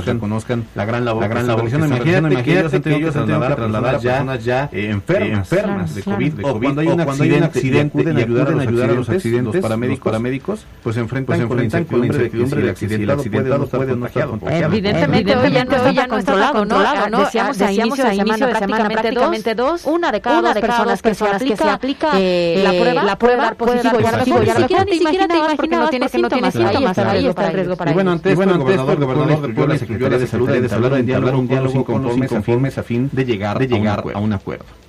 [0.07, 1.23] reconozcan la gran labor.
[1.23, 1.69] La gran labor.
[1.69, 1.99] Imagínate,
[2.33, 6.45] imagínate que ellos han tenido que trasladar a personas ya enfermas de COVID.
[6.45, 10.97] O cuando hay un accidente y acuden a ayudar a los accidentes, los paramédicos, pues
[10.97, 14.73] enfrentan con la incertidumbre de que si el accidentado puede no estar contagiado.
[14.73, 16.65] Evidentemente hoy ya no está controlado,
[17.11, 17.21] ¿no?
[17.21, 22.19] Decíamos a inicio de semana prácticamente dos, una de cada dos personas que se aplica
[22.19, 23.99] la prueba positivo.
[24.01, 26.57] Ya ni siquiera te imaginas porque no tiene síntomas.
[26.57, 27.91] Ahí está el riesgo para ellos.
[27.91, 31.49] Y bueno, antes el gobernador de Puebla, Secretaría de Salud, de hablar un diálogo, un
[31.49, 34.80] diálogo con los inconformes a fin de llegar, de llegar a un acuerdo.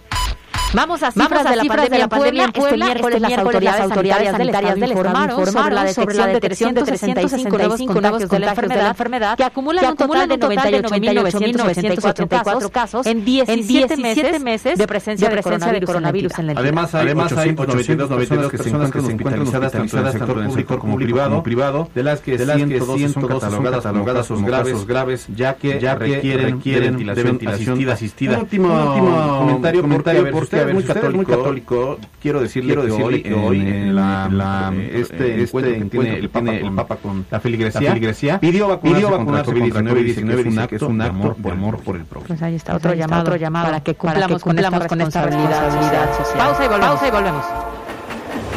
[0.73, 2.87] Vamos a cifras, de, la pandemia, pandemia en Puebla.
[2.87, 8.29] Este miércoles, las autoridades, autoridades sanitarias del informaron sobre la detección de 365 nuevos contagios
[8.29, 8.51] de la
[8.89, 16.39] enfermedad que acumulan un total de 98.984 casos en 17 meses de presencia de coronavirus
[16.39, 16.57] en la entidad.
[16.57, 19.73] Además, además hay 892 personas que se encuentran hospitalizadas
[20.15, 20.95] tanto en el sector como
[21.43, 26.61] privado, de las que 102 son catalogadas como casos graves, ya que requieren
[27.03, 28.35] ventilación asistida.
[28.35, 32.75] Un último comentario porque usted es muy católico, quiero decirle
[33.23, 39.51] que hoy en la este encuentro que tiene el Papa con la feligresía pidió vacunarse
[39.51, 42.27] contra COVID-19 que es un acto de amor por el prójimo.
[42.27, 46.17] Pues ahí está otro llamado, otro llamado para que cumplamos, con, esta con esta responsabilidad
[46.17, 46.37] social.
[46.37, 46.89] Pausa y volvemos.
[46.89, 47.45] Pausa y volvemos.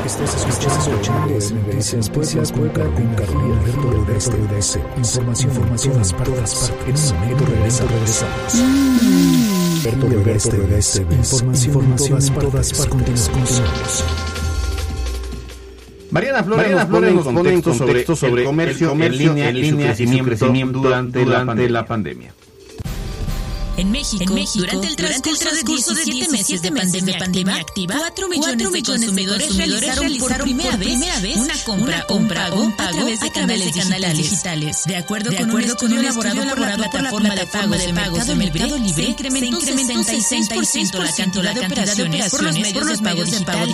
[0.05, 4.79] Estás escuchando Noticias Puebla con Carolina Alberto Rodríguez.
[4.99, 6.71] Información, información a todas partes.
[6.87, 9.54] En un momento regresamos.
[9.87, 10.97] Alberto Rodríguez.
[10.97, 12.87] Información en todas partes.
[12.87, 14.05] Continuamos.
[16.11, 19.49] Mariana Flores, Mariana Flores nos pone en contexto sobre, el comercio, el comercio en línea,
[19.49, 22.33] en línea y su crecimiento, durante, durante la pandemia.
[23.77, 27.19] En México, en México, durante el transcurso, durante el transcurso de 17 meses de pandemia,
[27.19, 31.37] pandemia activa, 4 millones, 4 millones de consumidores realizaron, realizaron por, primera, por primera vez
[31.37, 34.85] una compra, una compra o un pago, a través de, canales, de canales digitales.
[34.85, 38.27] De acuerdo, de acuerdo con, un estudio elaborado por la plataforma de pagos de pagos
[38.27, 42.43] de Mercado Libre, se incrementó 66% la cantidad de operaciones por
[42.87, 43.69] los medios de pago digital,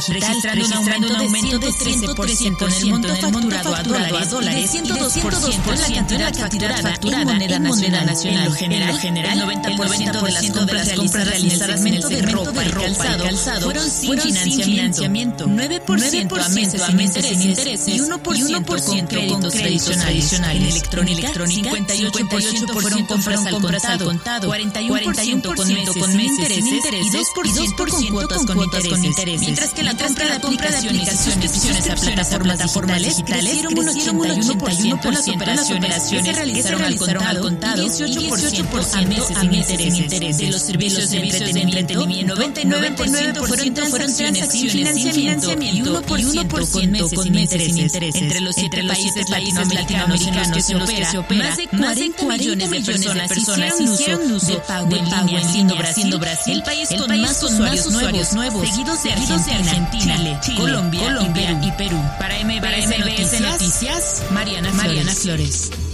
[0.55, 3.77] registrando un aumento de 13% en el monto facturado
[4.17, 8.09] a dólares y de 102% en la cantidad facturada en moneda nacional.
[8.09, 12.03] En lo general, el 90% 90% de las compras, de las compras realizadas en el
[12.03, 13.25] segmento de ropa y calzado,
[13.65, 16.49] fueron sin financiamiento, 9%, a
[16.93, 20.43] meses sin intereses y 1%, con créditos tradicionales.
[20.43, 23.45] En electrónica, 58% fueron compras
[23.85, 29.41] al contado, 41% con meses sin intereses y 2% con cuotas con intereses.
[29.41, 35.71] Mientras que la compra de aplicaciones y suscripciones a plataformas digitales crecieron un 81% las
[35.71, 40.39] operaciones que se realizaron al contado y 18% a meses sin intereses intereses.
[40.39, 47.79] De los servicios de entretenimiento, 99% fueron transacciones sin financiamiento y 1% con meses sin
[47.79, 48.23] intereses.
[48.23, 50.77] Entre los siete países latinoamericanos en los que se
[51.19, 55.45] opera, más de 40 millones de personas hicieron uso de pago en línea,
[55.93, 57.91] siendo Brasil el país con más usuarios
[58.33, 62.01] nuevos, seguidos de Argentina, Chile, Colombia y Perú.
[62.19, 64.73] Para MBS Noticias, Mariana
[65.15, 65.90] Flores.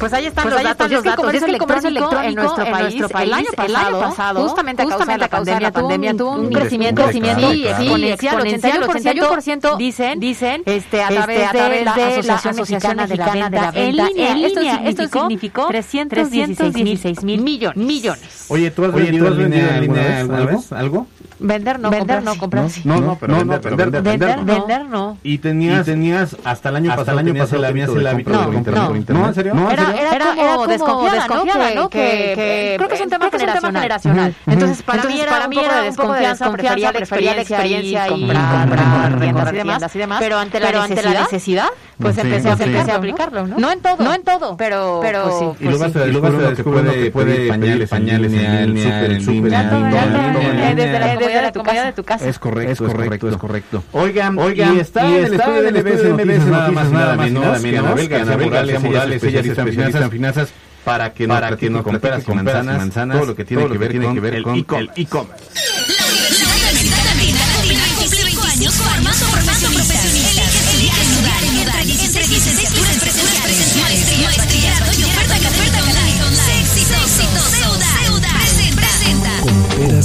[0.00, 0.90] Pues ahí están pues los datos.
[0.90, 1.34] Los datos.
[1.34, 3.76] Es que el comercio electrónico en nuestro país, en nuestro país el, año pasado, el
[3.76, 8.82] año pasado, justamente a causa de la pandemia, pandemia tuvo un, crecimiento, crecimiento sí, exponencial,
[8.82, 13.96] 81%, dicen, dicen, este, a través, este, de, la Asociación Mexicana de la Venta en
[13.96, 14.88] línea.
[14.88, 18.46] Esto significó 316 mil millones.
[18.48, 19.76] Oye, ¿tú has vendido en línea
[20.18, 21.06] alguna vez algo?
[21.40, 22.82] Vender no, vender no, comprar sí.
[22.84, 25.16] No, no, pero vender, vender, vender, vender, no.
[25.22, 28.86] Y tenías, tenías hasta el año pasado, el año pasado tenías el hábito de comprar
[28.86, 29.22] por internet.
[29.22, 29.70] No, ¿en serio?
[29.70, 31.88] Era, era, como desconfiada, ¿no?
[31.88, 34.34] Que, creo que es un tema generacional.
[34.46, 35.04] Entonces, para
[35.48, 36.50] mí era un poco de desconfianza,
[36.92, 36.92] prefería
[37.34, 40.18] la experiencia y comprar tiendas y demás.
[40.20, 43.58] Pero ante la necesidad, pues empecé a aplicarlo, ¿no?
[43.58, 45.88] No en todo, no en todo, pero pero y luego
[46.54, 48.74] se puede puede pañales pañales en
[50.76, 51.12] desde la
[51.52, 52.28] comodidad de tu casa.
[52.28, 53.84] Es correcto, es correcto, es correcto.
[53.92, 57.60] Oigan, oigan, y está en el estudio de MBS nada más nada menos
[58.08, 60.52] que Anabel García Morales, ella es especialista en finanzas
[60.84, 63.78] para que para que no con peras y manzanas, todo lo que tiene que
[64.20, 65.99] ver con el e-commerce.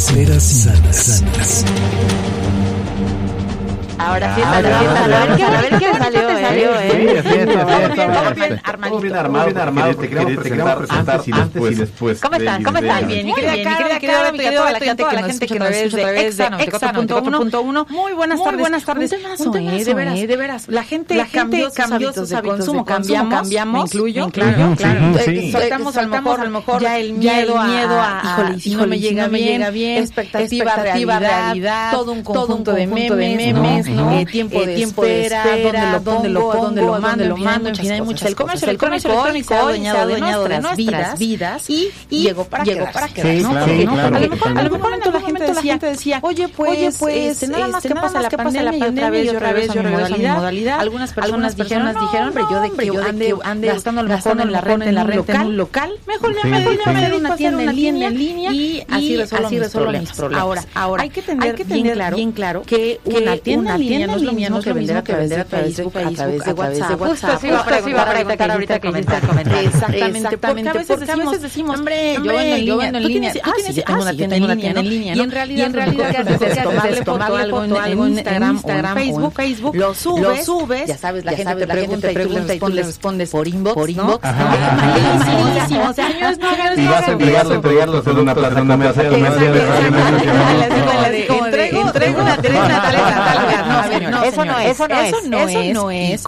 [0.07, 0.75] Presenta.
[0.83, 1.65] Con peras,
[3.97, 4.73] peras sanas.
[4.93, 5.21] sanas.
[5.21, 7.23] Ahora sí, a ver qué salió, ¿eh?
[8.89, 9.95] Todo bien armado, bien armado.
[9.95, 11.31] Te queremos presentar antes y
[11.75, 12.19] después.
[12.21, 12.63] ¿Cómo están?
[12.63, 13.07] ¿Cómo están?
[13.07, 13.69] Bien, bien, bien.
[13.69, 16.91] Mi querida Caro, a toda la gente que nos escucha a través de Exa
[17.89, 18.59] Muy buenas tardes.
[18.59, 19.11] buenas tardes.
[19.39, 20.67] Un temazo, de veras, de veras.
[20.67, 22.85] La gente cambió sus hábitos de consumo.
[22.85, 24.29] Cambiamos, incluyo.
[24.29, 25.13] Claro, claro.
[25.51, 26.01] Soltamos a
[26.43, 29.27] lo mejor ya el miedo a, híjole, no me llega
[29.69, 34.25] bien, expectativa, realidad, todo un conjunto de memes, ¿no?
[34.25, 38.29] tiempo de espera, dónde lo pongo, dónde lo mando, lo mando, en fin, hay muchas
[38.29, 40.07] El comercio electrónico se ha adueñado
[40.47, 41.69] de nuestras vidas.
[41.69, 43.51] y llegó para quedarse, ¿no?
[43.51, 48.21] A lo mejor la gente decía, oye, pues, pues nada más que pasa
[48.63, 50.79] la pandemia y otra vez, otra vez, yo regreso a mi modalidad.
[50.79, 53.03] Algunas personas dijeron, dijeron, hombre, yo de que yo
[53.43, 56.35] ande, gastando a lo mejor en la renta, en la renta en un local, mejor
[56.35, 58.51] ya me dedico a una tienda en línea.
[58.51, 60.19] Y así resuelvo mis problemas.
[60.19, 61.55] Ahora, ahora hay que tener
[62.13, 65.29] bien claro que una tienda en línea no es lo mismo que vender a través
[65.29, 66.99] de Facebook, a través de WhatsApp.
[66.99, 72.17] Justo iba a preguntar ahorita que el Exactamente, porque a veces decimos, hombre,
[72.63, 75.31] yo vendo en línea, ah, sí, tengo una tienda en línea, y en
[75.73, 77.03] realidad, ¿qué haces?
[77.03, 78.61] Tomarle foto algo en Instagram
[79.23, 81.67] o Facebook, lo subes, ya sabes, la gente te
[82.13, 87.07] pregunta y tú le respondes por inbox, por inbox, malísimo, señores, no hagan y vas
[87.07, 88.75] a entregarlo, entregarlo en una plataforma
[91.87, 92.37] entrego una
[94.09, 95.21] no, eso no es, eso no es, eso
[95.69, 96.21] no es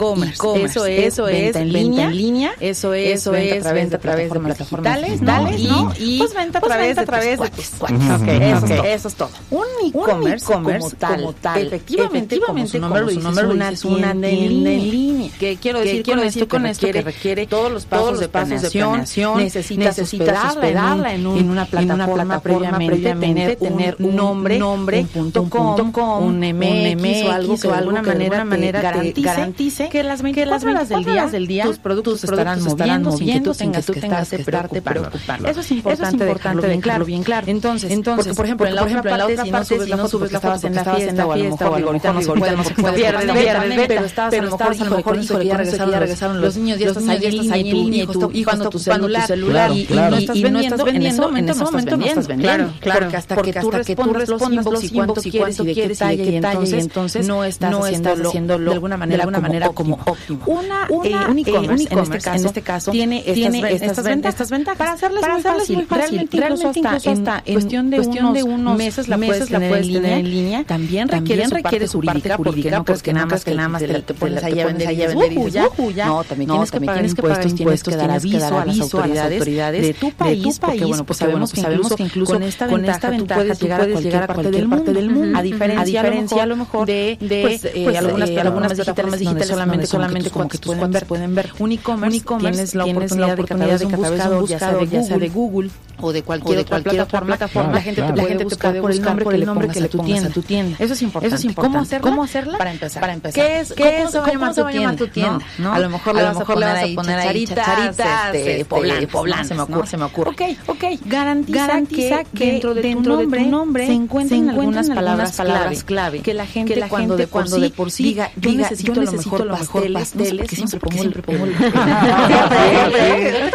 [0.65, 4.39] eso es, eso es venta en línea, eso es, eso es venta a través de
[4.39, 5.93] plataformas digitales, ¿no?
[5.97, 9.29] Y pues venta a través de través de eso es todo.
[9.49, 13.29] Un e-commerce como tal, efectivamente, como su nombre lo dice,
[13.71, 15.31] es una tienda en línea.
[15.39, 19.05] Que quiero decir con esto, con esto que requiere todos los pasos de planeación,
[19.37, 27.55] necesitas hospedarla en una plataforma previamente, tener un nombre, un punto com, un MX algo
[27.55, 31.79] que de alguna manera, manera garantice, que las 24 horas del día, del día tus
[31.79, 35.49] productos estarán moviendo sin que tú tengas que preocupando.
[35.49, 37.47] Eso es importante dejarlo bien claro, bien claro.
[37.47, 40.63] Entonces, entonces, por ejemplo, en la otra parte, si no subes la foto porque estabas
[40.63, 42.57] en la fiesta o a lo mejor ahorita no se puede,
[42.95, 44.05] pierdes, pero
[44.47, 48.31] estabas a lo mejor, ya regresaron los niños, ya estás ahí, estás ahí y tu
[48.31, 52.73] hijo está tu celular y no estás vendiendo, en ese momento no estás vendiendo.
[52.79, 53.41] Claro, porque hasta
[53.83, 57.45] que tú respondas los inbox y cuánto quieres y de qué talla y entonces no
[57.45, 60.43] estás haciéndolo de alguna manera, de alguna manera como óptimo.
[60.47, 64.77] Una, una un e-commerce en este caso, en este caso tiene estas, ventajas, estas ventajas
[64.77, 68.77] para hacerles para muy fácil, realmente, realmente incluso hasta en cuestión de cuestión de unos
[68.77, 73.13] meses la puedes tener en línea, también requiere requiere su parte jurídica, no crees que
[73.13, 75.63] nada más que nada más te pones ahí a vender y dices,
[76.05, 80.11] no, también tienes que pagar impuestos, tienes que dar aviso a las autoridades de tu
[80.11, 84.67] país, porque bueno, pues sabemos que incluso con esta ventaja tú puedes llegar a cualquier
[84.67, 88.39] parte del mundo, a diferencia a lo mejor de, de pues, eh, pues, algunas, eh,
[88.39, 91.51] algunas plataformas digitales solamente, solamente como que tus cuentas pueden ver.
[91.59, 95.29] Un e-commerce, tienes la oportunidad de que a través de un buscador, ya sea de
[95.29, 97.37] Google o de cualquier, plataforma,
[97.73, 100.29] la gente te puede buscar por el nombre, por el nombre que le pongas a
[100.29, 100.77] tu tienda.
[100.79, 101.27] Eso es importante.
[101.27, 101.99] Eso es importante.
[101.99, 102.57] ¿Cómo hacerla?
[102.57, 103.01] Para empezar.
[103.01, 103.43] Para empezar.
[103.43, 105.45] ¿Qué es, qué es, ¿Cómo se va a llamar tu tienda?
[105.71, 109.97] A lo mejor le vas a poner ahí chacharitas, este, poblán, se me ocurre, se
[109.97, 110.31] me ocurre.
[110.31, 110.83] Ok, ok.
[111.05, 116.75] Garantiza que dentro de tu nombre se encuentren algunas palabras clave que la gente
[117.07, 119.91] cuando de cuando sí de por sí diga, yo diga, necesito, yo necesito lo mejor
[119.91, 121.53] pasteles, pasteles no sé, siempre pongo siempre pongo el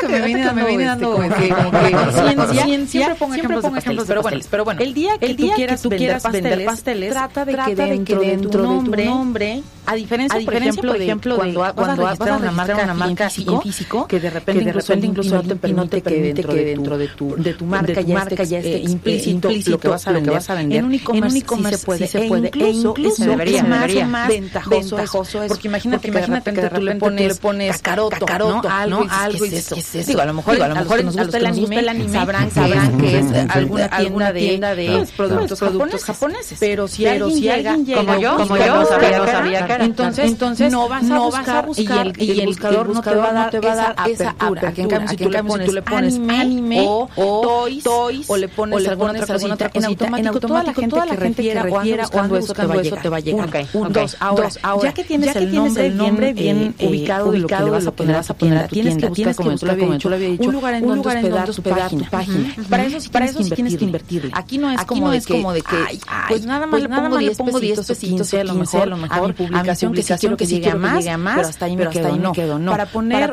[0.09, 4.41] me viene dando me viene dando como que siempre pongo ejemplos de pasteles pero bueno
[4.51, 8.59] pero bueno el día que tú quieras vender pasteles trata de que dentro de tu
[8.59, 11.61] nombre a diferencia por ejemplo de cuando
[12.03, 16.03] vas a una marca una marca físico que de repente incluso incluso no te permite
[16.03, 18.01] que dentro de tu de tu marca
[18.43, 20.07] ya esté implícito lo que vas
[20.51, 24.07] a vender en un e-commerce sí se puede e incluso debería, es más, debería.
[24.07, 28.69] más ventajoso, ventajoso porque imagínate, porque imagínate que, de repente tú le pones cacaroto, cacaroto
[28.69, 28.75] ¿no?
[28.75, 29.11] algo, ¿no?
[29.11, 29.77] algo y es eso.
[30.07, 33.19] Digo, a lo mejor, digo, a lo mejor nos gusta el anime, sabrán, sabrán que
[33.19, 33.27] es
[33.91, 36.59] alguna tienda de productos productos japoneses.
[36.61, 38.87] Pero si alguien llega, como yo, como yo, no
[39.27, 43.15] sabía que entonces entonces no vas a buscar y el buscador no te
[43.61, 44.69] va a dar esa apertura.
[44.69, 47.09] Aquí en cambio si tú le pones anime o
[47.83, 50.63] toys o le pones alguna otra cosita en automático toda
[51.07, 53.49] la gente que refiera cuando eso te va a llegar te va a llegar.
[53.49, 53.67] Okay.
[53.73, 56.75] Un, dos, ahora, dos, ahora, ya que tienes, ya que el, nombre, el nombre bien
[56.79, 58.75] eh, ubicado, ubicado de lo que le vas a poner, vas a poner a tu
[58.75, 61.09] tienda, tienes que buscar, como tú lo había dicho, un lugar en donde
[61.51, 62.55] hospedar tu página.
[62.69, 64.31] Para eso eso tienes que invertirle.
[64.35, 65.21] Aquí no es como de
[65.63, 67.19] que, pues nada más le pongo
[67.61, 71.05] 10 pesitos, a lo mejor, a mi publicación que sí quiero que llegue a más,
[71.05, 72.71] pero hasta ahí me quedo, no.
[72.71, 73.33] Para poner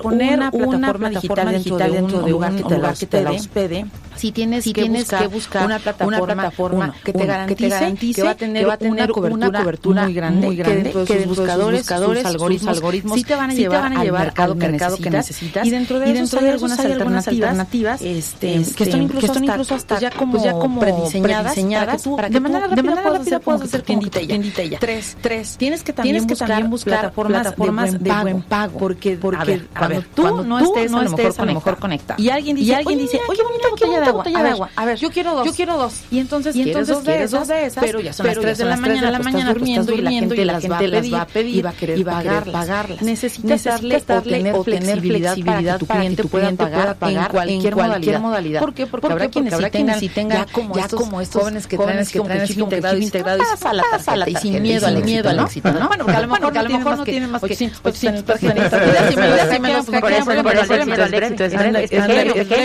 [0.52, 2.54] una plataforma digital dentro de un lugar
[2.96, 4.64] que te la hospede, si tienes
[5.10, 10.48] que buscar una plataforma que te garantice que va a tener una cobertura, muy grande,
[10.48, 14.34] muy grande que, dentro de buscadores, buscadores sus algoritmos, algoritmos sí te van a llevar,
[14.36, 18.62] al mercado, que, necesitas, y dentro de, y dentro de algunas, hay algunas alternativas, este,
[18.76, 22.34] que están incluso, incluso hasta, pues ya como, pues ya como prediseñadas, prediseñadas para que
[22.34, 24.80] tú, de manera rápida, de manera rápida puedas hacer tiendita ya.
[24.80, 25.56] Tres, tres.
[25.58, 26.26] Tienes que también
[26.70, 28.80] buscar plataformas, de buen pago.
[28.80, 32.22] Porque, cuando tú no estés a lo mejor conectado.
[32.22, 34.24] Y alguien dice, oye, bonita botella de agua.
[34.24, 34.70] de agua.
[34.76, 35.46] A ver, yo quiero dos.
[35.46, 36.02] Yo quiero dos.
[36.12, 39.54] Y entonces, dos de esas, pero ya son las tres de la mañana, la mañana
[39.78, 43.02] durmiendo y la gente las va a pedir y va a querer pagarlas.
[43.02, 44.02] Necesitas darle
[44.54, 47.76] o tener flexibilidad para que tu cliente pueda pagar en cualquier
[48.20, 48.60] modalidad.
[48.60, 48.88] ¿Por qué?
[48.88, 52.06] Porque habrá quienes sí tengan ya como estos jóvenes que traen
[52.46, 52.60] chip
[53.00, 55.88] integrado a la tarjeta y sin miedo al éxito, ¿no?
[55.88, 58.80] Bueno, porque a lo mejor no tienen más que 800 tarjetas.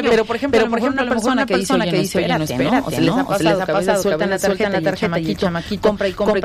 [0.02, 1.56] Pero por ejemplo, por ejemplo, una persona que
[1.98, 3.26] dice, que oye, no, espérate, ¿no?
[3.26, 5.34] O sea, les ha pasado que sueltan la tarjeta, tarjeta y
[5.78, 6.40] compra y compra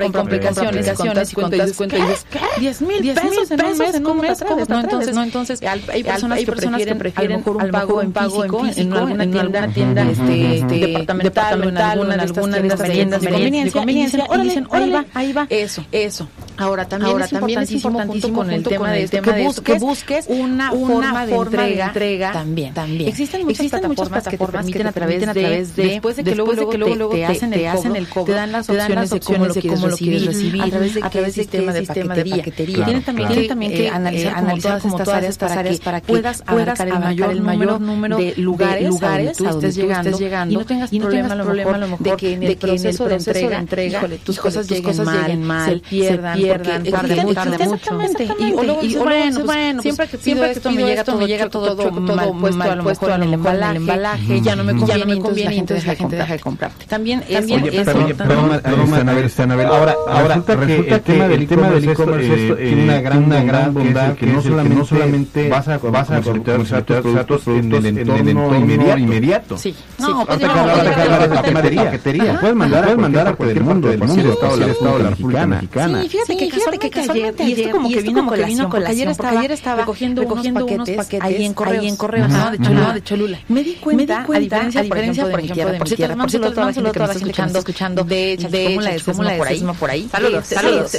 [0.51, 2.25] y complicaciones y cuentas y cuentas
[2.59, 3.61] 10 mil pesos en
[4.05, 4.79] un mes, ¿cómo no?
[4.79, 6.39] Entonces, no, entonces hay personas
[6.83, 12.91] que prefieren un pago en físico en alguna tienda departamental o en alguna de estas
[12.91, 15.47] tiendas de conveniencia y dicen, ahí va, ahí va.
[15.49, 16.27] Eso, eso.
[16.59, 20.25] Ahora también, Ahora, es, también es importantísimo con el tema de, tema de que, busques,
[20.27, 22.73] una, forma, de entrega, también.
[22.73, 23.07] también.
[23.07, 27.09] Existen muchas Existen plataformas, que te permiten a través de, después de que luego, luego,
[27.11, 30.95] te, hacen el cobro, te dan las opciones de cómo lo quieres recibir, a través
[30.95, 32.85] de, a través de sistema de paquetería.
[32.85, 33.03] Tienen
[33.47, 36.89] también que analizar como todas estas áreas para que puedas abarcar
[37.31, 40.09] el mayor número de lugares tú estés llegando
[40.49, 43.15] y no tengas problema a lo mejor de que en el proceso de
[43.55, 47.75] entrega tus cosas lleguen mal, se pierdan pierdan, tarde mucho, tarde mucho.
[47.75, 48.29] Exactamente.
[48.39, 51.49] Y, o luego dices, bueno, bueno, siempre que pido esto, me llega todo, me llega
[51.49, 55.85] todo, todo, mal puesto a lo mejor en el embalaje, ya no me conviene, entonces
[55.85, 56.71] la gente deja de comprar.
[56.87, 57.45] También es
[59.65, 63.73] ahora, ahora resulta que el tema del tema del e-commerce tiene una gran una gran
[63.73, 69.57] bondad que no solamente vas a vas a comercializar tus productos en el entorno inmediato.
[69.57, 69.75] Sí.
[69.97, 72.39] No, pues paquetería.
[72.39, 76.01] Puedes mandar puedes mandar a cualquier mundo del mundo, estado de la República Mexicana.
[76.01, 79.39] Sí, fíjate que casualmente que ayer, y esto como que vino con la ayer estaba,
[79.39, 82.93] ayer estaba recogiendo, recogiendo unos paquetes, ahí en correos, ahí en correos no, de Cholula,
[82.93, 83.39] de Cholula.
[83.47, 86.65] Me di cuenta, a diferencia, por ejemplo, por ejemplo, de mi tierra, por cierto, toda
[86.65, 88.37] la gente que está escuchando, escuchando de
[89.77, 90.09] por ahí.
[90.09, 90.95] Saludos, saludos.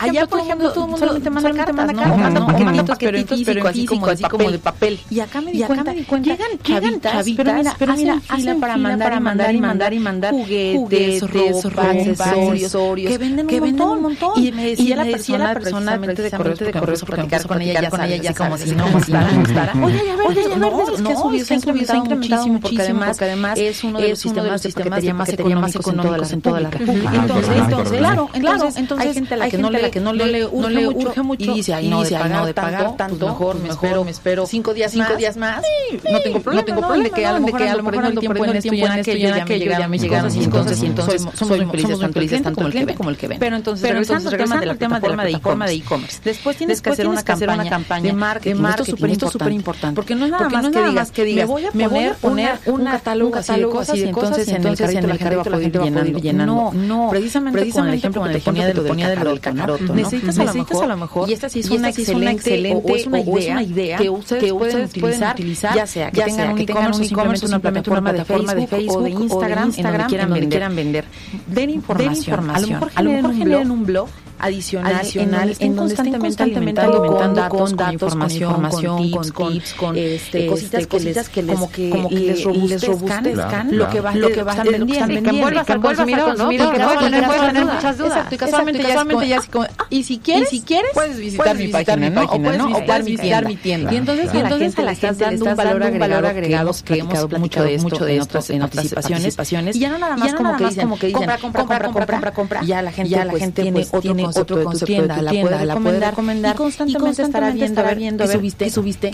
[0.00, 2.16] Allá, por ejemplo, todo el mundo solamente manda cartas, ¿no?
[2.16, 2.46] Mandan
[2.86, 5.00] paquetitos, pero en físico, así como como de papel.
[5.10, 9.60] Y acá me di cuenta, llegan chavitas, pero mira, hacen para mandar, y mandar y
[9.60, 14.32] mandar y mandar juguetes, ropa, accesorios, que venden un montón.
[14.42, 17.90] Y me decía la persona, la persona precisamente de correos, de correos, platicar con ella,
[17.90, 19.72] con ella, ya como si no gustara.
[19.82, 23.84] Oye, ya ver, oye, no, no, subido, se ha incrementado muchísimo, porque además, además es
[23.84, 24.10] uno de
[24.50, 27.14] los sistemas de paquetería más económicos en toda la República.
[27.14, 30.90] Entonces, entonces, claro, claro, entonces hay gente a la que no le, que no no
[30.90, 34.74] urge mucho y dice, ay, no, de pagar tanto, mejor me espero, me espero cinco
[34.74, 35.62] días, cinco días más.
[36.10, 38.44] No tengo problema, no tengo problema de que a lo mejor ando perdiendo el tiempo
[38.44, 41.66] en esto y en aquello, ya me llegaron, me llegaron, y entonces, entonces somos muy
[42.12, 43.38] felices tanto el cliente como el que ven.
[43.38, 46.20] Pero entonces, regresando al tema de la plataforma de e-commerce.
[46.24, 49.94] Después tienes que hacer una campaña de marketing, esto es súper importante.
[49.94, 53.36] Porque no es nada más que digas, que digas, me voy a poner un catálogo
[53.36, 54.66] así de cosas y entonces en
[55.10, 56.54] el carrito la gente va a poder ir llenando.
[56.54, 59.94] No, no, precisamente con el ejemplo que te ponía de del cacaroto.
[59.94, 64.10] Necesitas a lo mejor, y esta sí es una excelente o es una idea que
[64.10, 64.88] ustedes pueden
[65.24, 66.54] utilizar, ya sea que tengan
[66.94, 69.82] un e-commerce una plataforma de Facebook o de Instagram en
[70.28, 71.04] donde quieran vender.
[71.46, 72.50] Den información.
[72.50, 74.08] A lo mejor generen un blog
[74.44, 81.28] adicional, adicional en, constantemente, alimentando, con, datos, con información, con, tips, con, este, cositas, cositas
[81.28, 84.68] que les, como que, como que les robustezcan lo que va, lo que va están
[84.68, 86.44] vendiendo, que envuelvas al consumidor, ¿no?
[86.44, 88.12] Porque no tener muchas dudas.
[88.12, 91.68] Exacto, y casualmente ya es como, y si quieres, y si quieres, puedes visitar mi
[91.68, 92.76] página, ¿no?
[92.76, 93.92] O puedes visitar mi tienda.
[93.92, 98.04] Y entonces a la gente le estás dando un valor agregado que hemos platicado mucho
[98.04, 99.76] de esto en otras participaciones.
[99.76, 102.92] Y ya no nada más como que dicen, compra, compra, compra, compra, compra, ya la
[102.92, 103.16] gente
[103.60, 107.94] tiene otro otro concepto de tu tienda, la puede recomendar y constantemente estará viendo, estará
[107.94, 109.10] viendo, que subiste, subiste,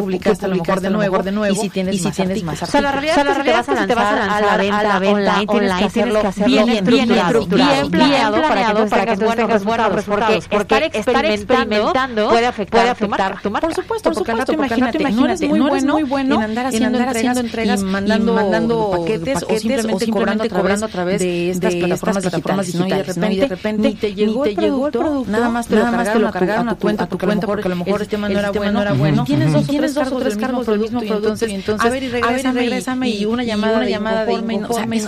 [0.00, 2.62] publicaste a lo mejor de nuevo, de nuevo, y si tienes, y si tienes más.
[2.62, 5.12] O sea, la realidad, la es que te vas a lanzar a la venta
[5.46, 10.90] online, tienes que hacerlo bien estructurado, bien planeado para que tú tengas buenos resultados, porque
[10.92, 13.40] estar experimentando puede afectar tu marca.
[13.60, 19.42] Por supuesto, te imagínate, no eres muy bueno en andar haciendo entregas y mandando paquetes
[19.42, 20.06] o simplemente
[20.50, 23.96] cobrando a través de estas plataformas digitales, y de repente
[24.26, 25.76] llegó el producto, nada más te
[26.18, 28.50] lo cargaron a tu cuenta, tu cuenta, porque a lo mejor el tema no era
[28.50, 29.24] bueno, era bueno.
[29.24, 29.52] Tienes
[29.94, 33.44] dos o tres cargos del mismo producto y entonces, a ver, y regrésame y una
[33.44, 35.02] llamada una llamada de informe.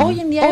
[0.00, 0.50] Hoy en día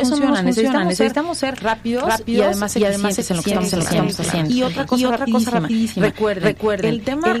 [0.00, 0.84] eso no funciona.
[0.84, 4.54] Necesitamos ser rápidos y además eficientes en lo que estamos haciendo.
[4.54, 5.16] Y otra cosa
[5.50, 6.06] rapidísima.
[6.06, 7.34] Recuerde, el tema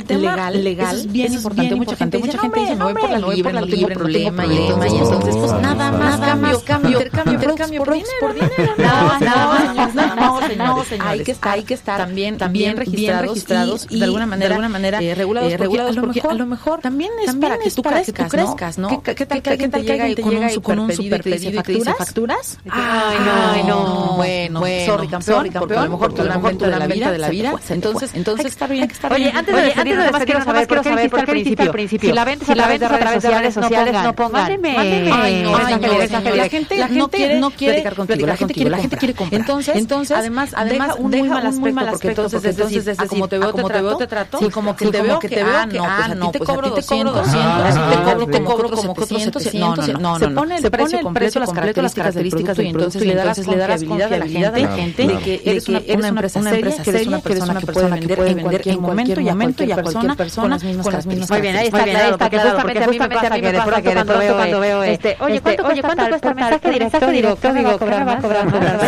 [0.50, 1.74] legal es bien importante.
[1.74, 4.56] Mucha gente mucha gente dice, no voy por la libre, no tengo problema y
[4.96, 6.62] entonces pues nada más cambio,
[7.10, 8.74] cambio, intercambio por dinero.
[8.78, 11.00] Nada más, no, no, señores.
[11.00, 14.68] Hay que estar, hay que estar también, también registrados y de alguna manera, de alguna
[14.68, 19.02] manera regulados, regulados porque a lo mejor también es para que tú crezcas, ¿no?
[19.02, 22.58] ¿Qué tal que alguien te llega con un super pedido y te dice facturas?
[22.68, 27.18] Ay, no, bueno, sorry, campeón, porque a lo mejor tu lamento de la vida, de
[27.18, 28.90] la vida, entonces, entonces está bien.
[29.10, 31.72] Oye, antes de antes de saber, por qué al principio.
[32.00, 34.42] Si la vendes a través de redes sociales, no pongan.
[34.42, 34.76] Mándeme.
[35.12, 39.40] Ay, no, la gente no quiere platicar contigo, la gente quiere la gente quiere comprar.
[39.52, 43.96] Entonces, entonces además además un muy mal aspecto porque entonces es decir, como te veo
[43.96, 46.38] te trato, sí, como que te veo que te veo ah, no, pues a ti
[46.38, 50.70] te cobro 200, te cobro te cobro como 400, no, no, no, se pone el
[50.70, 51.40] precio completo,
[51.82, 55.42] las características del producto y entonces le da la confiabilidad a la gente de que
[55.44, 59.22] eres una empresa seria, que eres una persona que puede vender en cualquier momento
[59.64, 61.30] y a cualquier persona con las mismas características.
[61.30, 64.60] Muy bien, ahí está claro, porque justamente a mí me pasa que de pronto cuando
[64.60, 67.06] veo oye, ¿cuánto cuesta el mensaje directo?
[67.12, 68.82] Directo, digo, ¿qué me va a cobrar?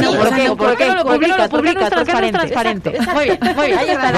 [0.00, 0.50] Sí, ¿por qué?
[1.02, 1.90] ¿Por qué lo publicas?
[1.90, 2.98] Transparente.
[3.14, 4.12] Muy bien, muy bien, ahí está,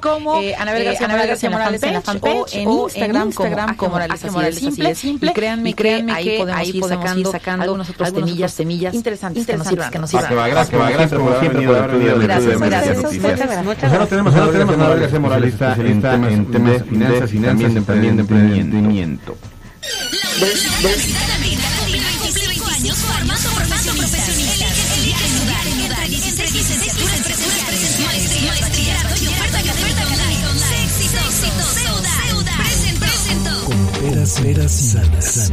[0.00, 0.84] como Anabel
[1.28, 3.98] García Morales en la fanpage en Instagram como
[4.30, 4.94] Morales simple.
[5.20, 9.66] Y créanme, créanme que ahí podemos ir sacando algunos otros semillas, semillas interesantes que nos
[9.66, 10.32] sirvan, que nos sirvan.
[10.32, 12.96] Gracias, gracias por haber venido a Gracias, gracias.
[12.98, 14.08] Muchas gracias.
[14.08, 19.36] tenemos, ahora tenemos a Anabel García Morales en temas de finanzas y también de emprendimiento.
[20.40, 21.85] años
[34.34, 35.52] Con peras sanas.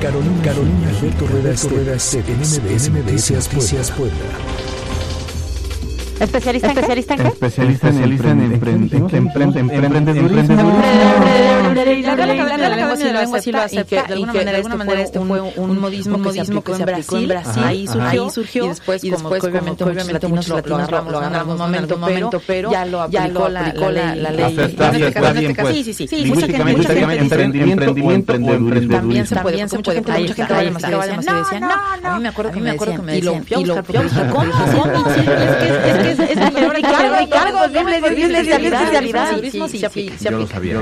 [0.00, 3.30] Carolina, Carolina Alberto Rueda Esteves, en MBS
[3.92, 4.16] Puebla.
[6.18, 7.28] ¿Especialista en ¿Especialista en qué?
[7.28, 9.08] Especialista en emprendedurismo.
[12.02, 12.68] La
[13.16, 16.82] lengua sí lo acepta y que de alguna manera este fue un modismo que se
[16.82, 17.32] aplicó en Brasil.
[18.02, 18.64] Ahí surgió
[19.02, 19.84] y después como obviamente
[20.28, 22.84] muchos latinos lo agarramos en algún momento, pero ya
[23.28, 24.56] lo aplicó la ley.
[25.72, 26.24] Sí, sí, sí.
[26.26, 26.62] Mucha gente
[27.22, 27.84] emprendimiento
[28.88, 29.56] también se puede.
[29.76, 30.12] Mucha gente
[30.72, 31.68] mucha gente decía, no,
[32.02, 34.44] no, a mí me acuerdo que me decían, y lo fui a buscar, ¿cómo?
[35.12, 37.58] Es que es, es mejor y cargo, y cargo,
[38.42, 38.90] especialidad.
[40.20, 40.80] Yo lo sabía,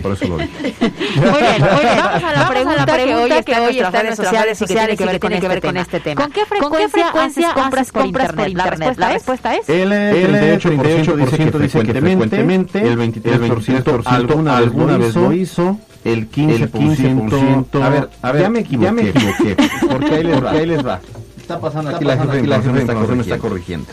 [0.00, 0.41] por eso lo dije.
[0.42, 1.96] Muy bien, muy bien.
[1.98, 4.74] Vamos a la pregunta que hoy está en nuestras redes sociales y que
[5.18, 6.22] tiene que ver con este tema.
[6.22, 8.96] ¿Con qué frecuencia haces compras por internet?
[8.96, 9.68] La respuesta es...
[9.68, 11.16] El 38%
[11.58, 18.42] dice que frecuentemente, el 23% alguna vez lo hizo, el 15%, a ver, a ver,
[18.42, 19.56] ya me equivoqué,
[19.90, 21.00] porque ahí les va.
[21.40, 23.86] Está pasando aquí la gente de está corrigiendo.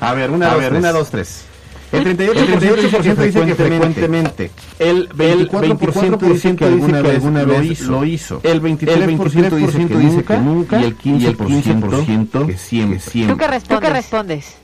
[0.00, 1.46] A ver, una, a ver, una, dos, tres.
[1.92, 4.50] El 38%, dice que frecuentemente.
[4.78, 7.90] El 24%, dice que alguna vez lo hizo.
[7.90, 8.40] Lo hizo.
[8.42, 10.80] El 23% dice que nunca.
[10.80, 13.34] Y el 15%, que siempre.
[13.68, 14.56] ¿Tú qué respondes?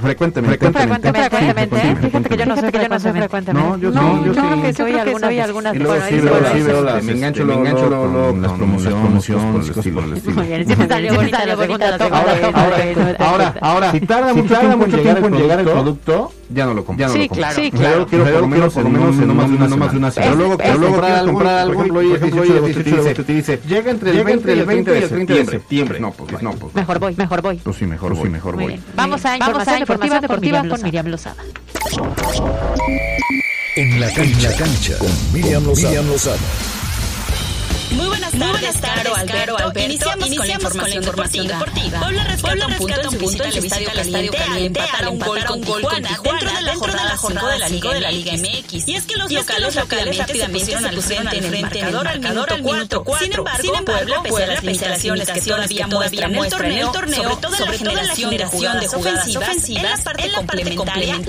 [0.00, 0.58] Frecuentemente.
[0.58, 1.12] Frecuentemente.
[1.12, 1.96] Frecuentemente.
[2.00, 3.68] Fíjate que yo no soy, que yo no soy frecuentemente.
[3.68, 5.38] No, yo, no, yo, creo que soy algunas.
[5.38, 5.74] algunas.
[5.74, 10.04] Y luego sí veo, sí veo las, me engancho, me engancho con las promociones, por
[10.04, 10.36] el estilo.
[10.36, 11.96] Muy bien, sí me salió bonita la segunda.
[13.18, 14.56] Ahora, ahora, si tarda mucho
[14.98, 17.08] tiempo en llegar el producto, ya no lo compro.
[17.12, 17.54] Sí, claro.
[17.54, 18.06] Sí, claro.
[18.06, 20.12] Quiero por lo menos, por lo menos no más de una semana.
[20.14, 23.32] Pero luego, pero luego comprar algo, comprar algo, por ejemplo, hoy es 18 de te
[23.32, 26.00] dice, llega entre el 20 y el 30 de septiembre.
[26.00, 26.74] No, pues no, pues.
[26.74, 27.56] Mejor voy, mejor voy.
[27.56, 28.80] Pues sí, mejor voy, mejor voy.
[28.94, 31.42] Vamos a información deportiva deportiva con Miriam Lozada.
[33.76, 36.38] En la cancha, con Miriam Lozada.
[37.92, 39.56] Muy buenas tardes, Caro, Alberto.
[39.56, 39.80] Alberto.
[39.80, 42.00] Iniciamos, Iniciamos, con la información, deportiva.
[42.00, 45.60] Puebla rescata un punto en su visita al Estadio Caliente al empatar un gol con
[45.60, 48.88] Tijuana dentro de la jornada 5 de la Liga de la Liga MX.
[48.88, 53.04] Y es que los locales rápidamente se pusieron al frente en el marcador al minuto
[53.04, 53.44] 4.
[53.60, 57.72] Sin embargo, Puebla, pese a las limitaciones que todavía muestran el torneo, sobre todo la
[57.72, 61.20] generación de jugadas ofensivas, en la parte complementaria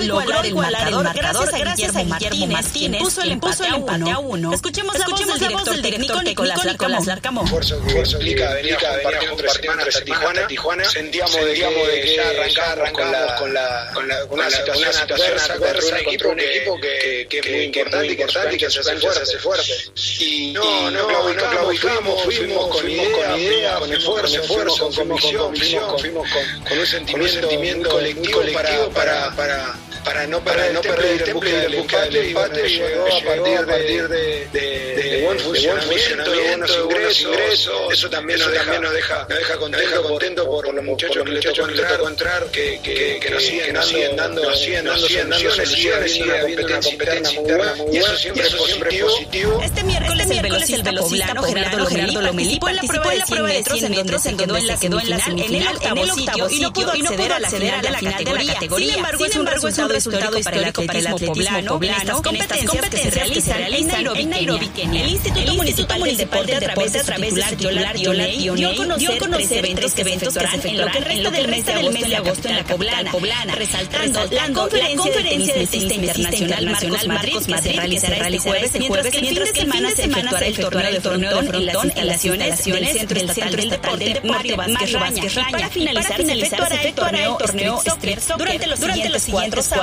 [0.00, 4.52] logró igualar el marcador gracias a Guillermo Martínez, quien puso el empate a uno.
[4.52, 7.46] Escuchemos la voz del director técnico Nicolás, Nicolás Larcamón.
[7.46, 10.84] Esfuerzo que implica venir a compartir tres semanas hasta Tijuana.
[10.84, 16.80] Sentíamos de que ya arrancamos con la con la una situación adversa contra un equipo
[16.80, 19.72] que que es muy importante y que se hace fuerte.
[20.18, 26.28] Y no, no claudicamos, fuimos con idea, con esfuerzo, con convicción, fuimos
[26.68, 29.74] con un sentimiento colectivo para
[30.04, 34.08] para no para no perder el temple del empate, el empate llegó a partir, partir
[34.08, 39.38] de, de, de, buen funcionamiento, de buenos ingresos, eso también nos deja, nos deja, nos
[39.38, 43.42] deja contento, contento por, por los muchachos que le tocó entrar, que, que, que, nos
[43.42, 48.16] siguen, nos siguen dando, nos siguen dando soluciones, sigue, habiendo una competencia interna y eso
[48.16, 49.60] siempre es positivo.
[49.62, 50.42] Este miércoles el
[50.82, 54.76] velocista poblano Gerardo Gerardo Lomelí participó en la prueba de 100 metros en donde se
[54.78, 57.82] quedó en la semifinal en el octavo sitio y no pudo acceder a la final
[57.82, 58.58] de la categoría.
[58.60, 63.54] Sin embargo, es un resultado histórico para el atletismo poblano en estas competencias que se
[63.54, 65.04] realizan en Nairobi, Kenia.
[65.04, 70.04] El Instituto Municipal del Deporte a través de titular Dionei dio a conocer eventos que
[70.04, 74.48] se efectuarán en lo que resta del mes de agosto en la poblana, resaltando la
[74.96, 79.52] conferencia de internacional Marcos Madrid que se realizará este jueves, mientras que el fin de
[79.52, 84.56] semana se efectuará el torneo de frontón en las instalaciones del Centro Estatal del Deporte
[84.56, 85.22] Vázquez Raña.
[85.50, 86.94] Para finalizar, se efectuará el
[87.36, 89.79] torneo Street durante los siguientes cuatro sábados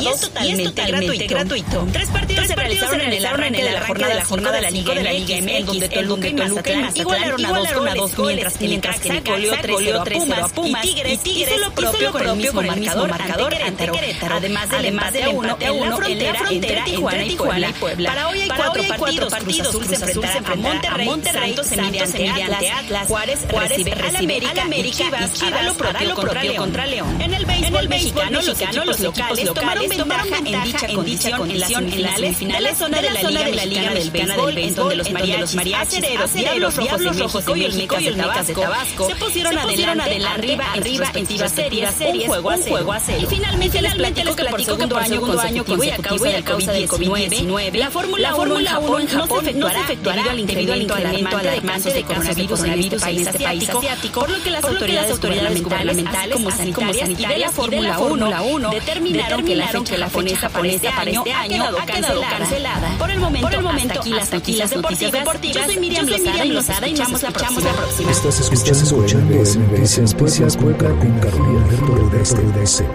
[0.00, 0.08] y
[0.48, 1.86] es totalmente, gratuito.
[1.92, 4.70] Tres partidos se realizaron en el arranque de la jornada de la jornada de la
[4.70, 9.00] Liga de la Liga MX, donde Toluca y Mazatlán igualaron a dos mientras que mientras
[9.00, 13.88] que goleó 3-0 a Pumas y Tigres hizo lo propio con el mismo marcador ante
[13.88, 14.36] Querétaro.
[14.36, 17.72] Además del empate a uno en la frontera entre Tijuana y Puebla.
[18.06, 19.34] Para hoy hay cuatro partidos.
[19.34, 24.64] Cruz Azul se enfrentará a Monterrey, Santos se mide ante Atlas, Juárez recibe al América
[24.78, 26.14] y Chivas hará lo propio
[26.54, 27.20] contra León.
[27.20, 32.78] En el béisbol mexicano los equipos locales tomaron ventaja en dicha condición en las semifinales
[32.78, 36.34] zona de la Liga Mexicana del Béisbol, donde los mariachis, acereros,
[36.76, 36.76] diablos
[37.16, 41.50] rojos de México y el Mecas de Tabasco se pusieron adelante arriba arriba en sus
[41.50, 42.50] series, un juego
[42.92, 43.18] a cero.
[43.22, 47.90] Y finalmente les platico que por segundo año consecutivo y a causa del COVID-19, la
[47.90, 49.08] Fórmula 1 en Japón
[49.56, 52.98] no se efectuará debido al incremento alarmante de coronavirus en este
[53.38, 58.00] país asiático, por lo que las autoridades gubernamentales como sanitarias y de la Fórmula
[58.42, 61.78] 1 determinaron que la fecha japonesa para este año ha quedado
[62.26, 62.98] cancelada.
[62.98, 65.54] Por el momento, por el momento hasta aquí las noticias deportivas.
[65.54, 68.10] Yo soy Miriam Lozada y nos escuchamos la próxima.
[68.10, 72.42] Estás escuchando SBS Noticias Cueca con Carolina Alberto Rudeste.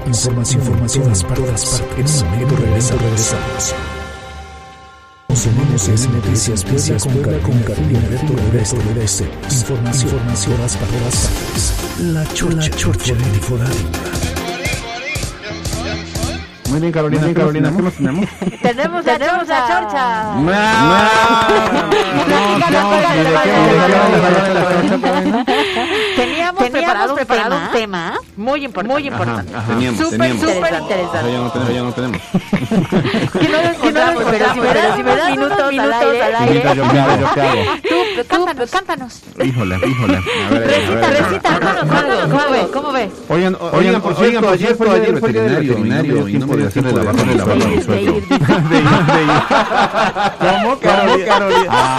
[0.07, 2.21] Información, información a todas partes.
[2.21, 3.75] En un momento regresamos.
[5.33, 6.63] Somos es Noticias
[7.03, 9.23] Cueca con Carolina Alberto Rudeste.
[9.49, 11.73] Información, información a todas partes.
[11.99, 14.28] La Chorcha, Chorcha de
[16.69, 17.21] muy bien, Carolina.
[17.21, 17.71] Muy bien, Carolina.
[17.75, 18.25] ¿Qué más tenemos?
[18.61, 20.33] tenemos, tenemos a Chorcha.
[26.15, 28.93] Teníamos, preparado, preparado un tema muy importante.
[28.93, 29.53] Muy importante.
[29.67, 31.31] Teníamos, súper, súper interesante.
[31.31, 31.73] Ya no tenemos.
[31.73, 32.21] Ya no tenemos.
[33.39, 36.63] que no lo encontramos, pero si me das unos minutos al aire.
[36.75, 36.83] Yo.
[37.89, 37.95] Tú,
[38.27, 39.21] cántanos, cántanos.
[39.43, 40.21] Híjole, híjole.
[40.49, 41.59] Recita, recita.
[42.29, 42.67] ¿Cómo ve?
[42.73, 43.11] ¿Cómo ve?
[43.29, 47.35] Oigan, oigan, por cierto, ayer fue el veterinario y no podía hacerle la barra de
[47.35, 48.21] la barra a mi suegro.
[50.39, 51.98] ¿Cómo, Carolina?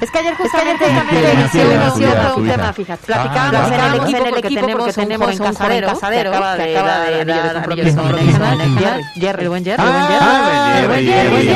[0.00, 0.84] Es que ayer justamente
[1.32, 3.06] inició un tema, fíjate.
[3.06, 5.86] Platicábamos en el equipo porque tenemos tenemos un casadero
[6.32, 7.68] que acaba de dar
[9.14, 9.82] Jerry, el buen Jerry.
[10.80, 11.46] El buen Jerry.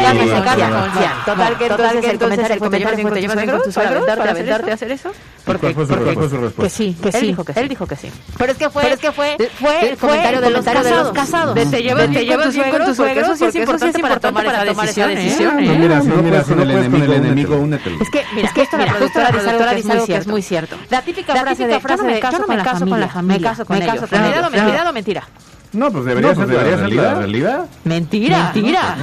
[1.24, 4.74] Total que entonces el comentario fue, ¿te llevas bien con tu suegro para aventarte a
[4.74, 5.10] hacer eso?
[5.44, 6.62] Porque, fue su respuesta?
[6.62, 7.36] Que sí, que sí.
[7.56, 8.10] Él dijo que sí.
[8.38, 10.64] Pero es que fue, es que fue, fue el comentario de los
[11.12, 11.54] casados.
[11.54, 14.64] Te llevas bien con tu suegro, eso sí es importante para tomar esa
[15.06, 15.56] decisión.
[15.56, 18.00] Mira, mira, con el enemigo, únetelo.
[18.00, 20.76] Es que, mira, que esto la productora dice algo que es muy cierto.
[20.90, 24.10] La típica frase de, yo no me caso con la familia, me caso con ellos.
[24.10, 25.24] ¿Realidad o mentira?
[25.72, 27.66] No, pues debería, ser, debería ser la realidad.
[27.84, 28.96] Mentira, mentira.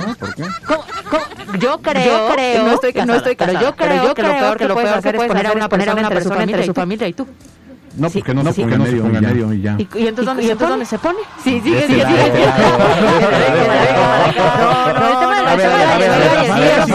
[0.67, 1.59] ¿Por qué?
[1.59, 4.29] Yo creo, yo creo, no estoy casada, no estoy casada, pero yo creo, que lo
[4.33, 6.01] peor que lo puedes hacer es poner a una persona
[6.43, 7.25] entre su familia y tú.
[7.97, 8.77] No, porque no se ponga
[9.21, 9.75] medio y ya.
[9.77, 11.19] ¿Y, y entonces dónde, ¿Y, entonces dónde se pone?
[11.43, 12.01] Sí, sí, sí, sí.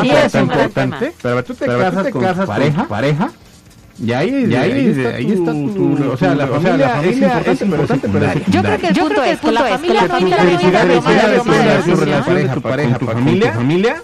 [0.01, 1.13] sí es importante.
[1.23, 3.31] Pero tú te casas con pareja, pareja.
[4.03, 8.25] Y ahí, y ahí, ahí, ahí está tu, o sea, la familia, es importante, pero
[8.25, 8.43] es secundaria.
[8.49, 10.39] Yo creo que el punto es que la familia, la familia,
[11.85, 14.03] tu tu pareja, tu familia,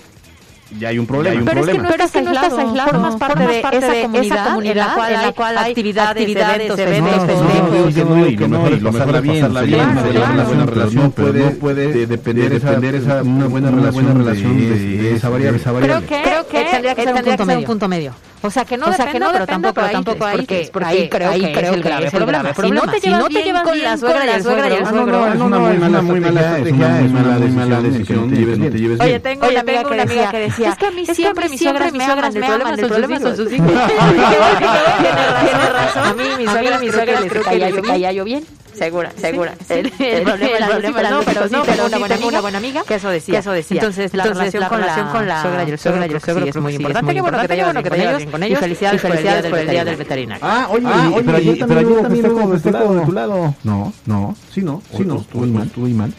[0.79, 1.33] ya hay un problema.
[1.33, 1.89] Hay un pero problema.
[2.05, 4.37] es que no, estás, aislado, no aislado, formas parte, formas de, parte esa de, comunidad
[4.39, 8.07] esa comunidad en la cual, en la cual hay actividades, eventos, eventos.
[8.09, 12.07] No, no, y lo mejor es pasarla bien, pasarla bien, una buena relación, puede, puede
[12.07, 15.61] depender esa, una buena relación de esa variable.
[15.61, 17.03] Creo que, creo que tendría que
[17.45, 18.13] ser un punto medio.
[18.41, 20.89] O sea, que no, o sea, que no pero tampoco, pero tampoco hay porque, porque
[20.89, 22.55] ahí creo ahí que creo es el grave problema.
[22.55, 24.43] Si no te llevas, bien, con la suegra y el
[24.87, 28.71] suegro, no, no, no, es una muy mala estrategia, es una muy mala decisión, no
[28.71, 31.93] te lleves Oye, tengo una amiga que decía, es que a mí siempre mis suegras
[31.93, 33.67] me aman, el problema son sus hijos.
[33.69, 36.05] Tiene razón.
[36.05, 38.45] A mí mis suegras, mis suegras les caía yo bien
[38.79, 39.55] segura, segura.
[39.69, 42.59] El, el, problema, el problema era no, pero no, pero una buena, amiga, una buena
[42.59, 43.35] amiga que eso decía.
[43.35, 43.81] Que eso decía.
[43.81, 46.05] Entonces, la Entonces, relación, la con, relación la con la suegra y el suegro, y
[46.05, 47.15] el suegro sí, es muy importante.
[47.15, 47.49] Qué bueno que
[47.91, 48.59] te llevas bien con ellos.
[48.59, 49.01] Y felicidades
[49.47, 50.47] por el día del veterinario.
[50.47, 50.87] Ah, oye,
[51.25, 51.87] pero ayer también
[52.31, 53.55] hubo festejo de tu lado.
[53.65, 55.21] No, no, sí, no, sí, no.
[55.21, 56.13] Estuvo mal, estuvo mal.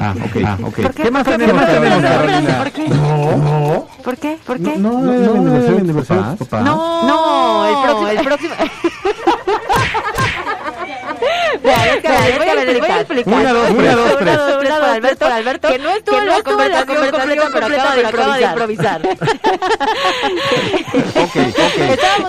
[0.00, 0.94] Ah, ok, ah, ok.
[0.94, 2.88] ¿Qué más tenemos, ¿Por qué?
[2.88, 3.86] No.
[4.02, 4.38] ¿Por qué?
[4.46, 4.76] ¿Por qué?
[4.76, 6.60] No, no, el aniversario de papá.
[6.60, 8.54] No, el próximo, el próximo.
[8.60, 8.78] les
[10.70, 11.49] voy a explicar.
[13.26, 14.38] Una, dos, una, dos, tres.
[14.38, 17.66] Una, dos, tres para Alberto, Alberto, que no estuvo en la conversación completa, pero
[18.08, 19.00] acaba de improvisar.
[21.20, 21.80] Ok, ok.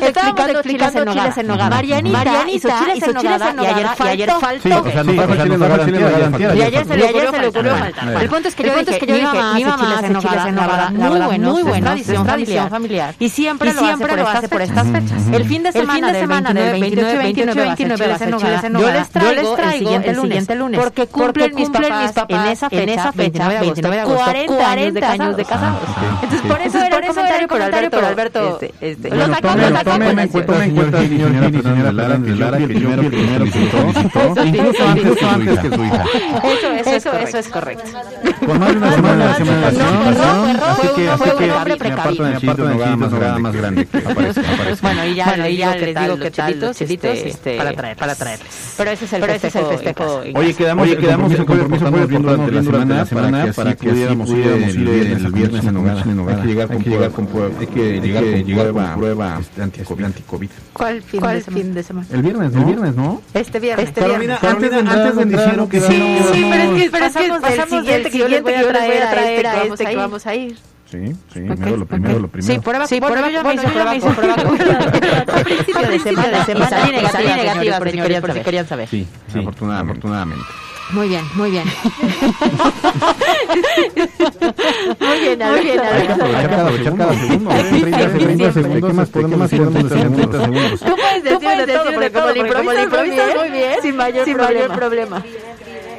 [0.02, 1.70] Estábamos explicando chiles en nogada.
[2.04, 4.60] Marianita hizo chiles en nogada y ayer faltó.
[4.62, 6.56] Sí, o sea, no fue chiles en nogada.
[6.56, 8.22] Y ayer se le ocurrió faltar.
[8.22, 10.90] El punto es que yo dije, mi mamá hace chiles en nogada.
[10.92, 11.92] Muy bueno, muy bueno.
[11.92, 13.16] Tradición familiar.
[13.20, 15.28] Y siempre lo hace por estas fechas.
[15.32, 18.92] El fin de semana del 29, 28, 29 va a ser chiles en nogada.
[19.22, 20.80] Yo les traigo el siguiente lunes.
[20.80, 25.38] Porque cumplen, mis, papás en esa fecha, en esa fecha 29 de agosto, 40, años
[25.38, 25.82] de casados.
[26.22, 27.98] Entonces, por eso era el comentario por Alberto.
[27.98, 29.92] Por Alberto este, este, lo sacó, lo sacó.
[29.92, 30.30] Tome en
[30.76, 36.06] cuenta, señor Gil, señora Lara, que primero, primero incluso antes que su hija.
[36.44, 37.84] Eso, eso, eso es correcto.
[38.46, 39.44] Con más de una semana de
[40.96, 43.88] que, que, aparto de chilito, no más grande.
[44.82, 47.18] Bueno, y ya les digo que chilitos, chilitos,
[47.58, 48.74] para traer, para traerles.
[48.78, 50.22] Pero ese es el festejo.
[50.36, 55.32] Oye, quedamos, oye, quedamos en compromiso viendo durante la semana para que pudiéramos ir el
[55.32, 56.04] viernes Nogada.
[56.04, 60.50] Hay que llegar con llegar con prueba, hay que llegar con prueba anti-COVID.
[60.74, 62.08] ¿Cuál fin de semana?
[62.12, 63.22] El viernes, el viernes, ¿no?
[63.34, 63.88] Este viernes.
[63.88, 64.44] Este viernes.
[64.44, 68.18] Antes de antes de dijeron que Sí, sí, pero es que pasamos del siguiente que
[68.18, 70.58] yo les voy a traer a este que vamos a ir.
[70.92, 70.98] Sí,
[71.34, 72.54] sí, primero lo primero, lo primero.
[72.54, 74.34] Sí, prueba, sí, prueba, hice prueba, hice prueba.
[74.36, 76.70] A principio de semana, de semana,
[77.10, 78.90] salí negativa, negativa, por si querían saber.
[78.90, 80.44] Sí, sí, afortunadamente.
[80.92, 81.64] Muy bien, muy bien.
[85.00, 85.80] muy bien, muy bien.
[85.80, 87.50] Hay que aprovechar cada, cada segundo.
[87.50, 88.54] 30 segundos.
[88.54, 90.80] ¿Qué más podemos decir en 30 segundos?
[90.82, 92.32] Tú puedes decir de todo, porque como
[92.74, 94.26] le improvisas muy bien, sin mayor
[94.76, 95.24] problema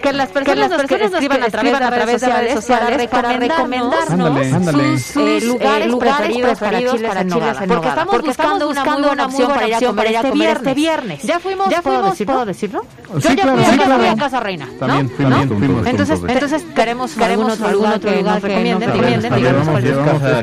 [0.03, 3.09] que las personas, que las personas nos escriban a través, a través de redes sociales
[3.09, 8.69] para recomendarnos sus, eh, lugares, lugares preferidos, preferidos para chiles en Porque estamos porque buscando,
[8.69, 11.23] una muy buena opción para ir a comer este, este viernes.
[11.23, 12.85] Ya fuimos, ya fuimos, ¿puedo decirlo?
[13.19, 14.11] Yo ya fui, sí, claro.
[14.11, 14.79] a Casa Reina, ¿no?
[14.79, 18.91] También, también Entonces, entonces queremos queremos algún otro lugar que recomienden.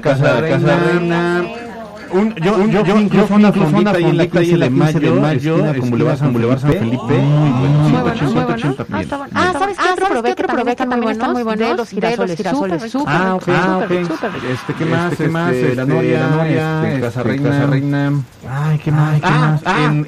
[0.02, 1.69] Casa Reina
[2.12, 5.12] un, yo, un, yo, yo, incluso una fondita ahí en la calle de Mayo, de
[5.12, 9.08] Mayo como le vas a Boulevard San Felipe, muy bueno, 180 pies.
[9.34, 11.70] Ah, ¿sabes qué otro probé que probé que también están muy buenos?
[11.70, 13.88] De los girasoles, súper, ah, ok, ah.
[14.52, 15.16] Este, ¿qué más?
[15.16, 15.56] ¿Qué más?
[15.76, 18.12] La Noria, Casa Reina,
[18.50, 19.20] Ay, ¿qué más?
[19.24, 19.58] Ah,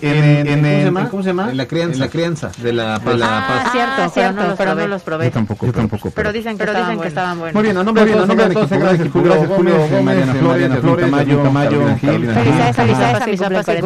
[0.02, 1.52] en, ¿cómo se llama?
[1.52, 5.02] En la crianza, la crianza de la, de la Ah, cierto, cierto, pero no los
[5.02, 5.26] probé.
[5.26, 6.12] Yo tampoco, yo tampoco.
[6.12, 7.54] Pero dicen que estaban buenos.
[7.54, 12.76] Muy bien, a nombre de todos, gracias, Julio Gómez, Mariana Flores, Flores, Tamayo, Mayo, Felicidades,
[12.76, 13.22] felicidades
[13.70, 13.74] a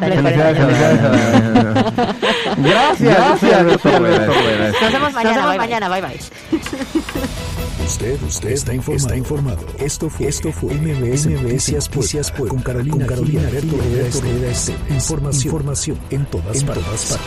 [2.58, 3.64] Gracias, gracias.
[3.64, 3.84] Nos
[4.92, 5.46] vemos mañana,
[5.90, 6.20] bye, bye.
[7.86, 9.06] Usted, usted está informado.
[9.06, 9.66] Está informado.
[9.78, 13.78] Esto fue, esto fue MBS, Noticias Puebla, con Carolina, Carolina Berto
[14.90, 17.20] Información, información en todas partes.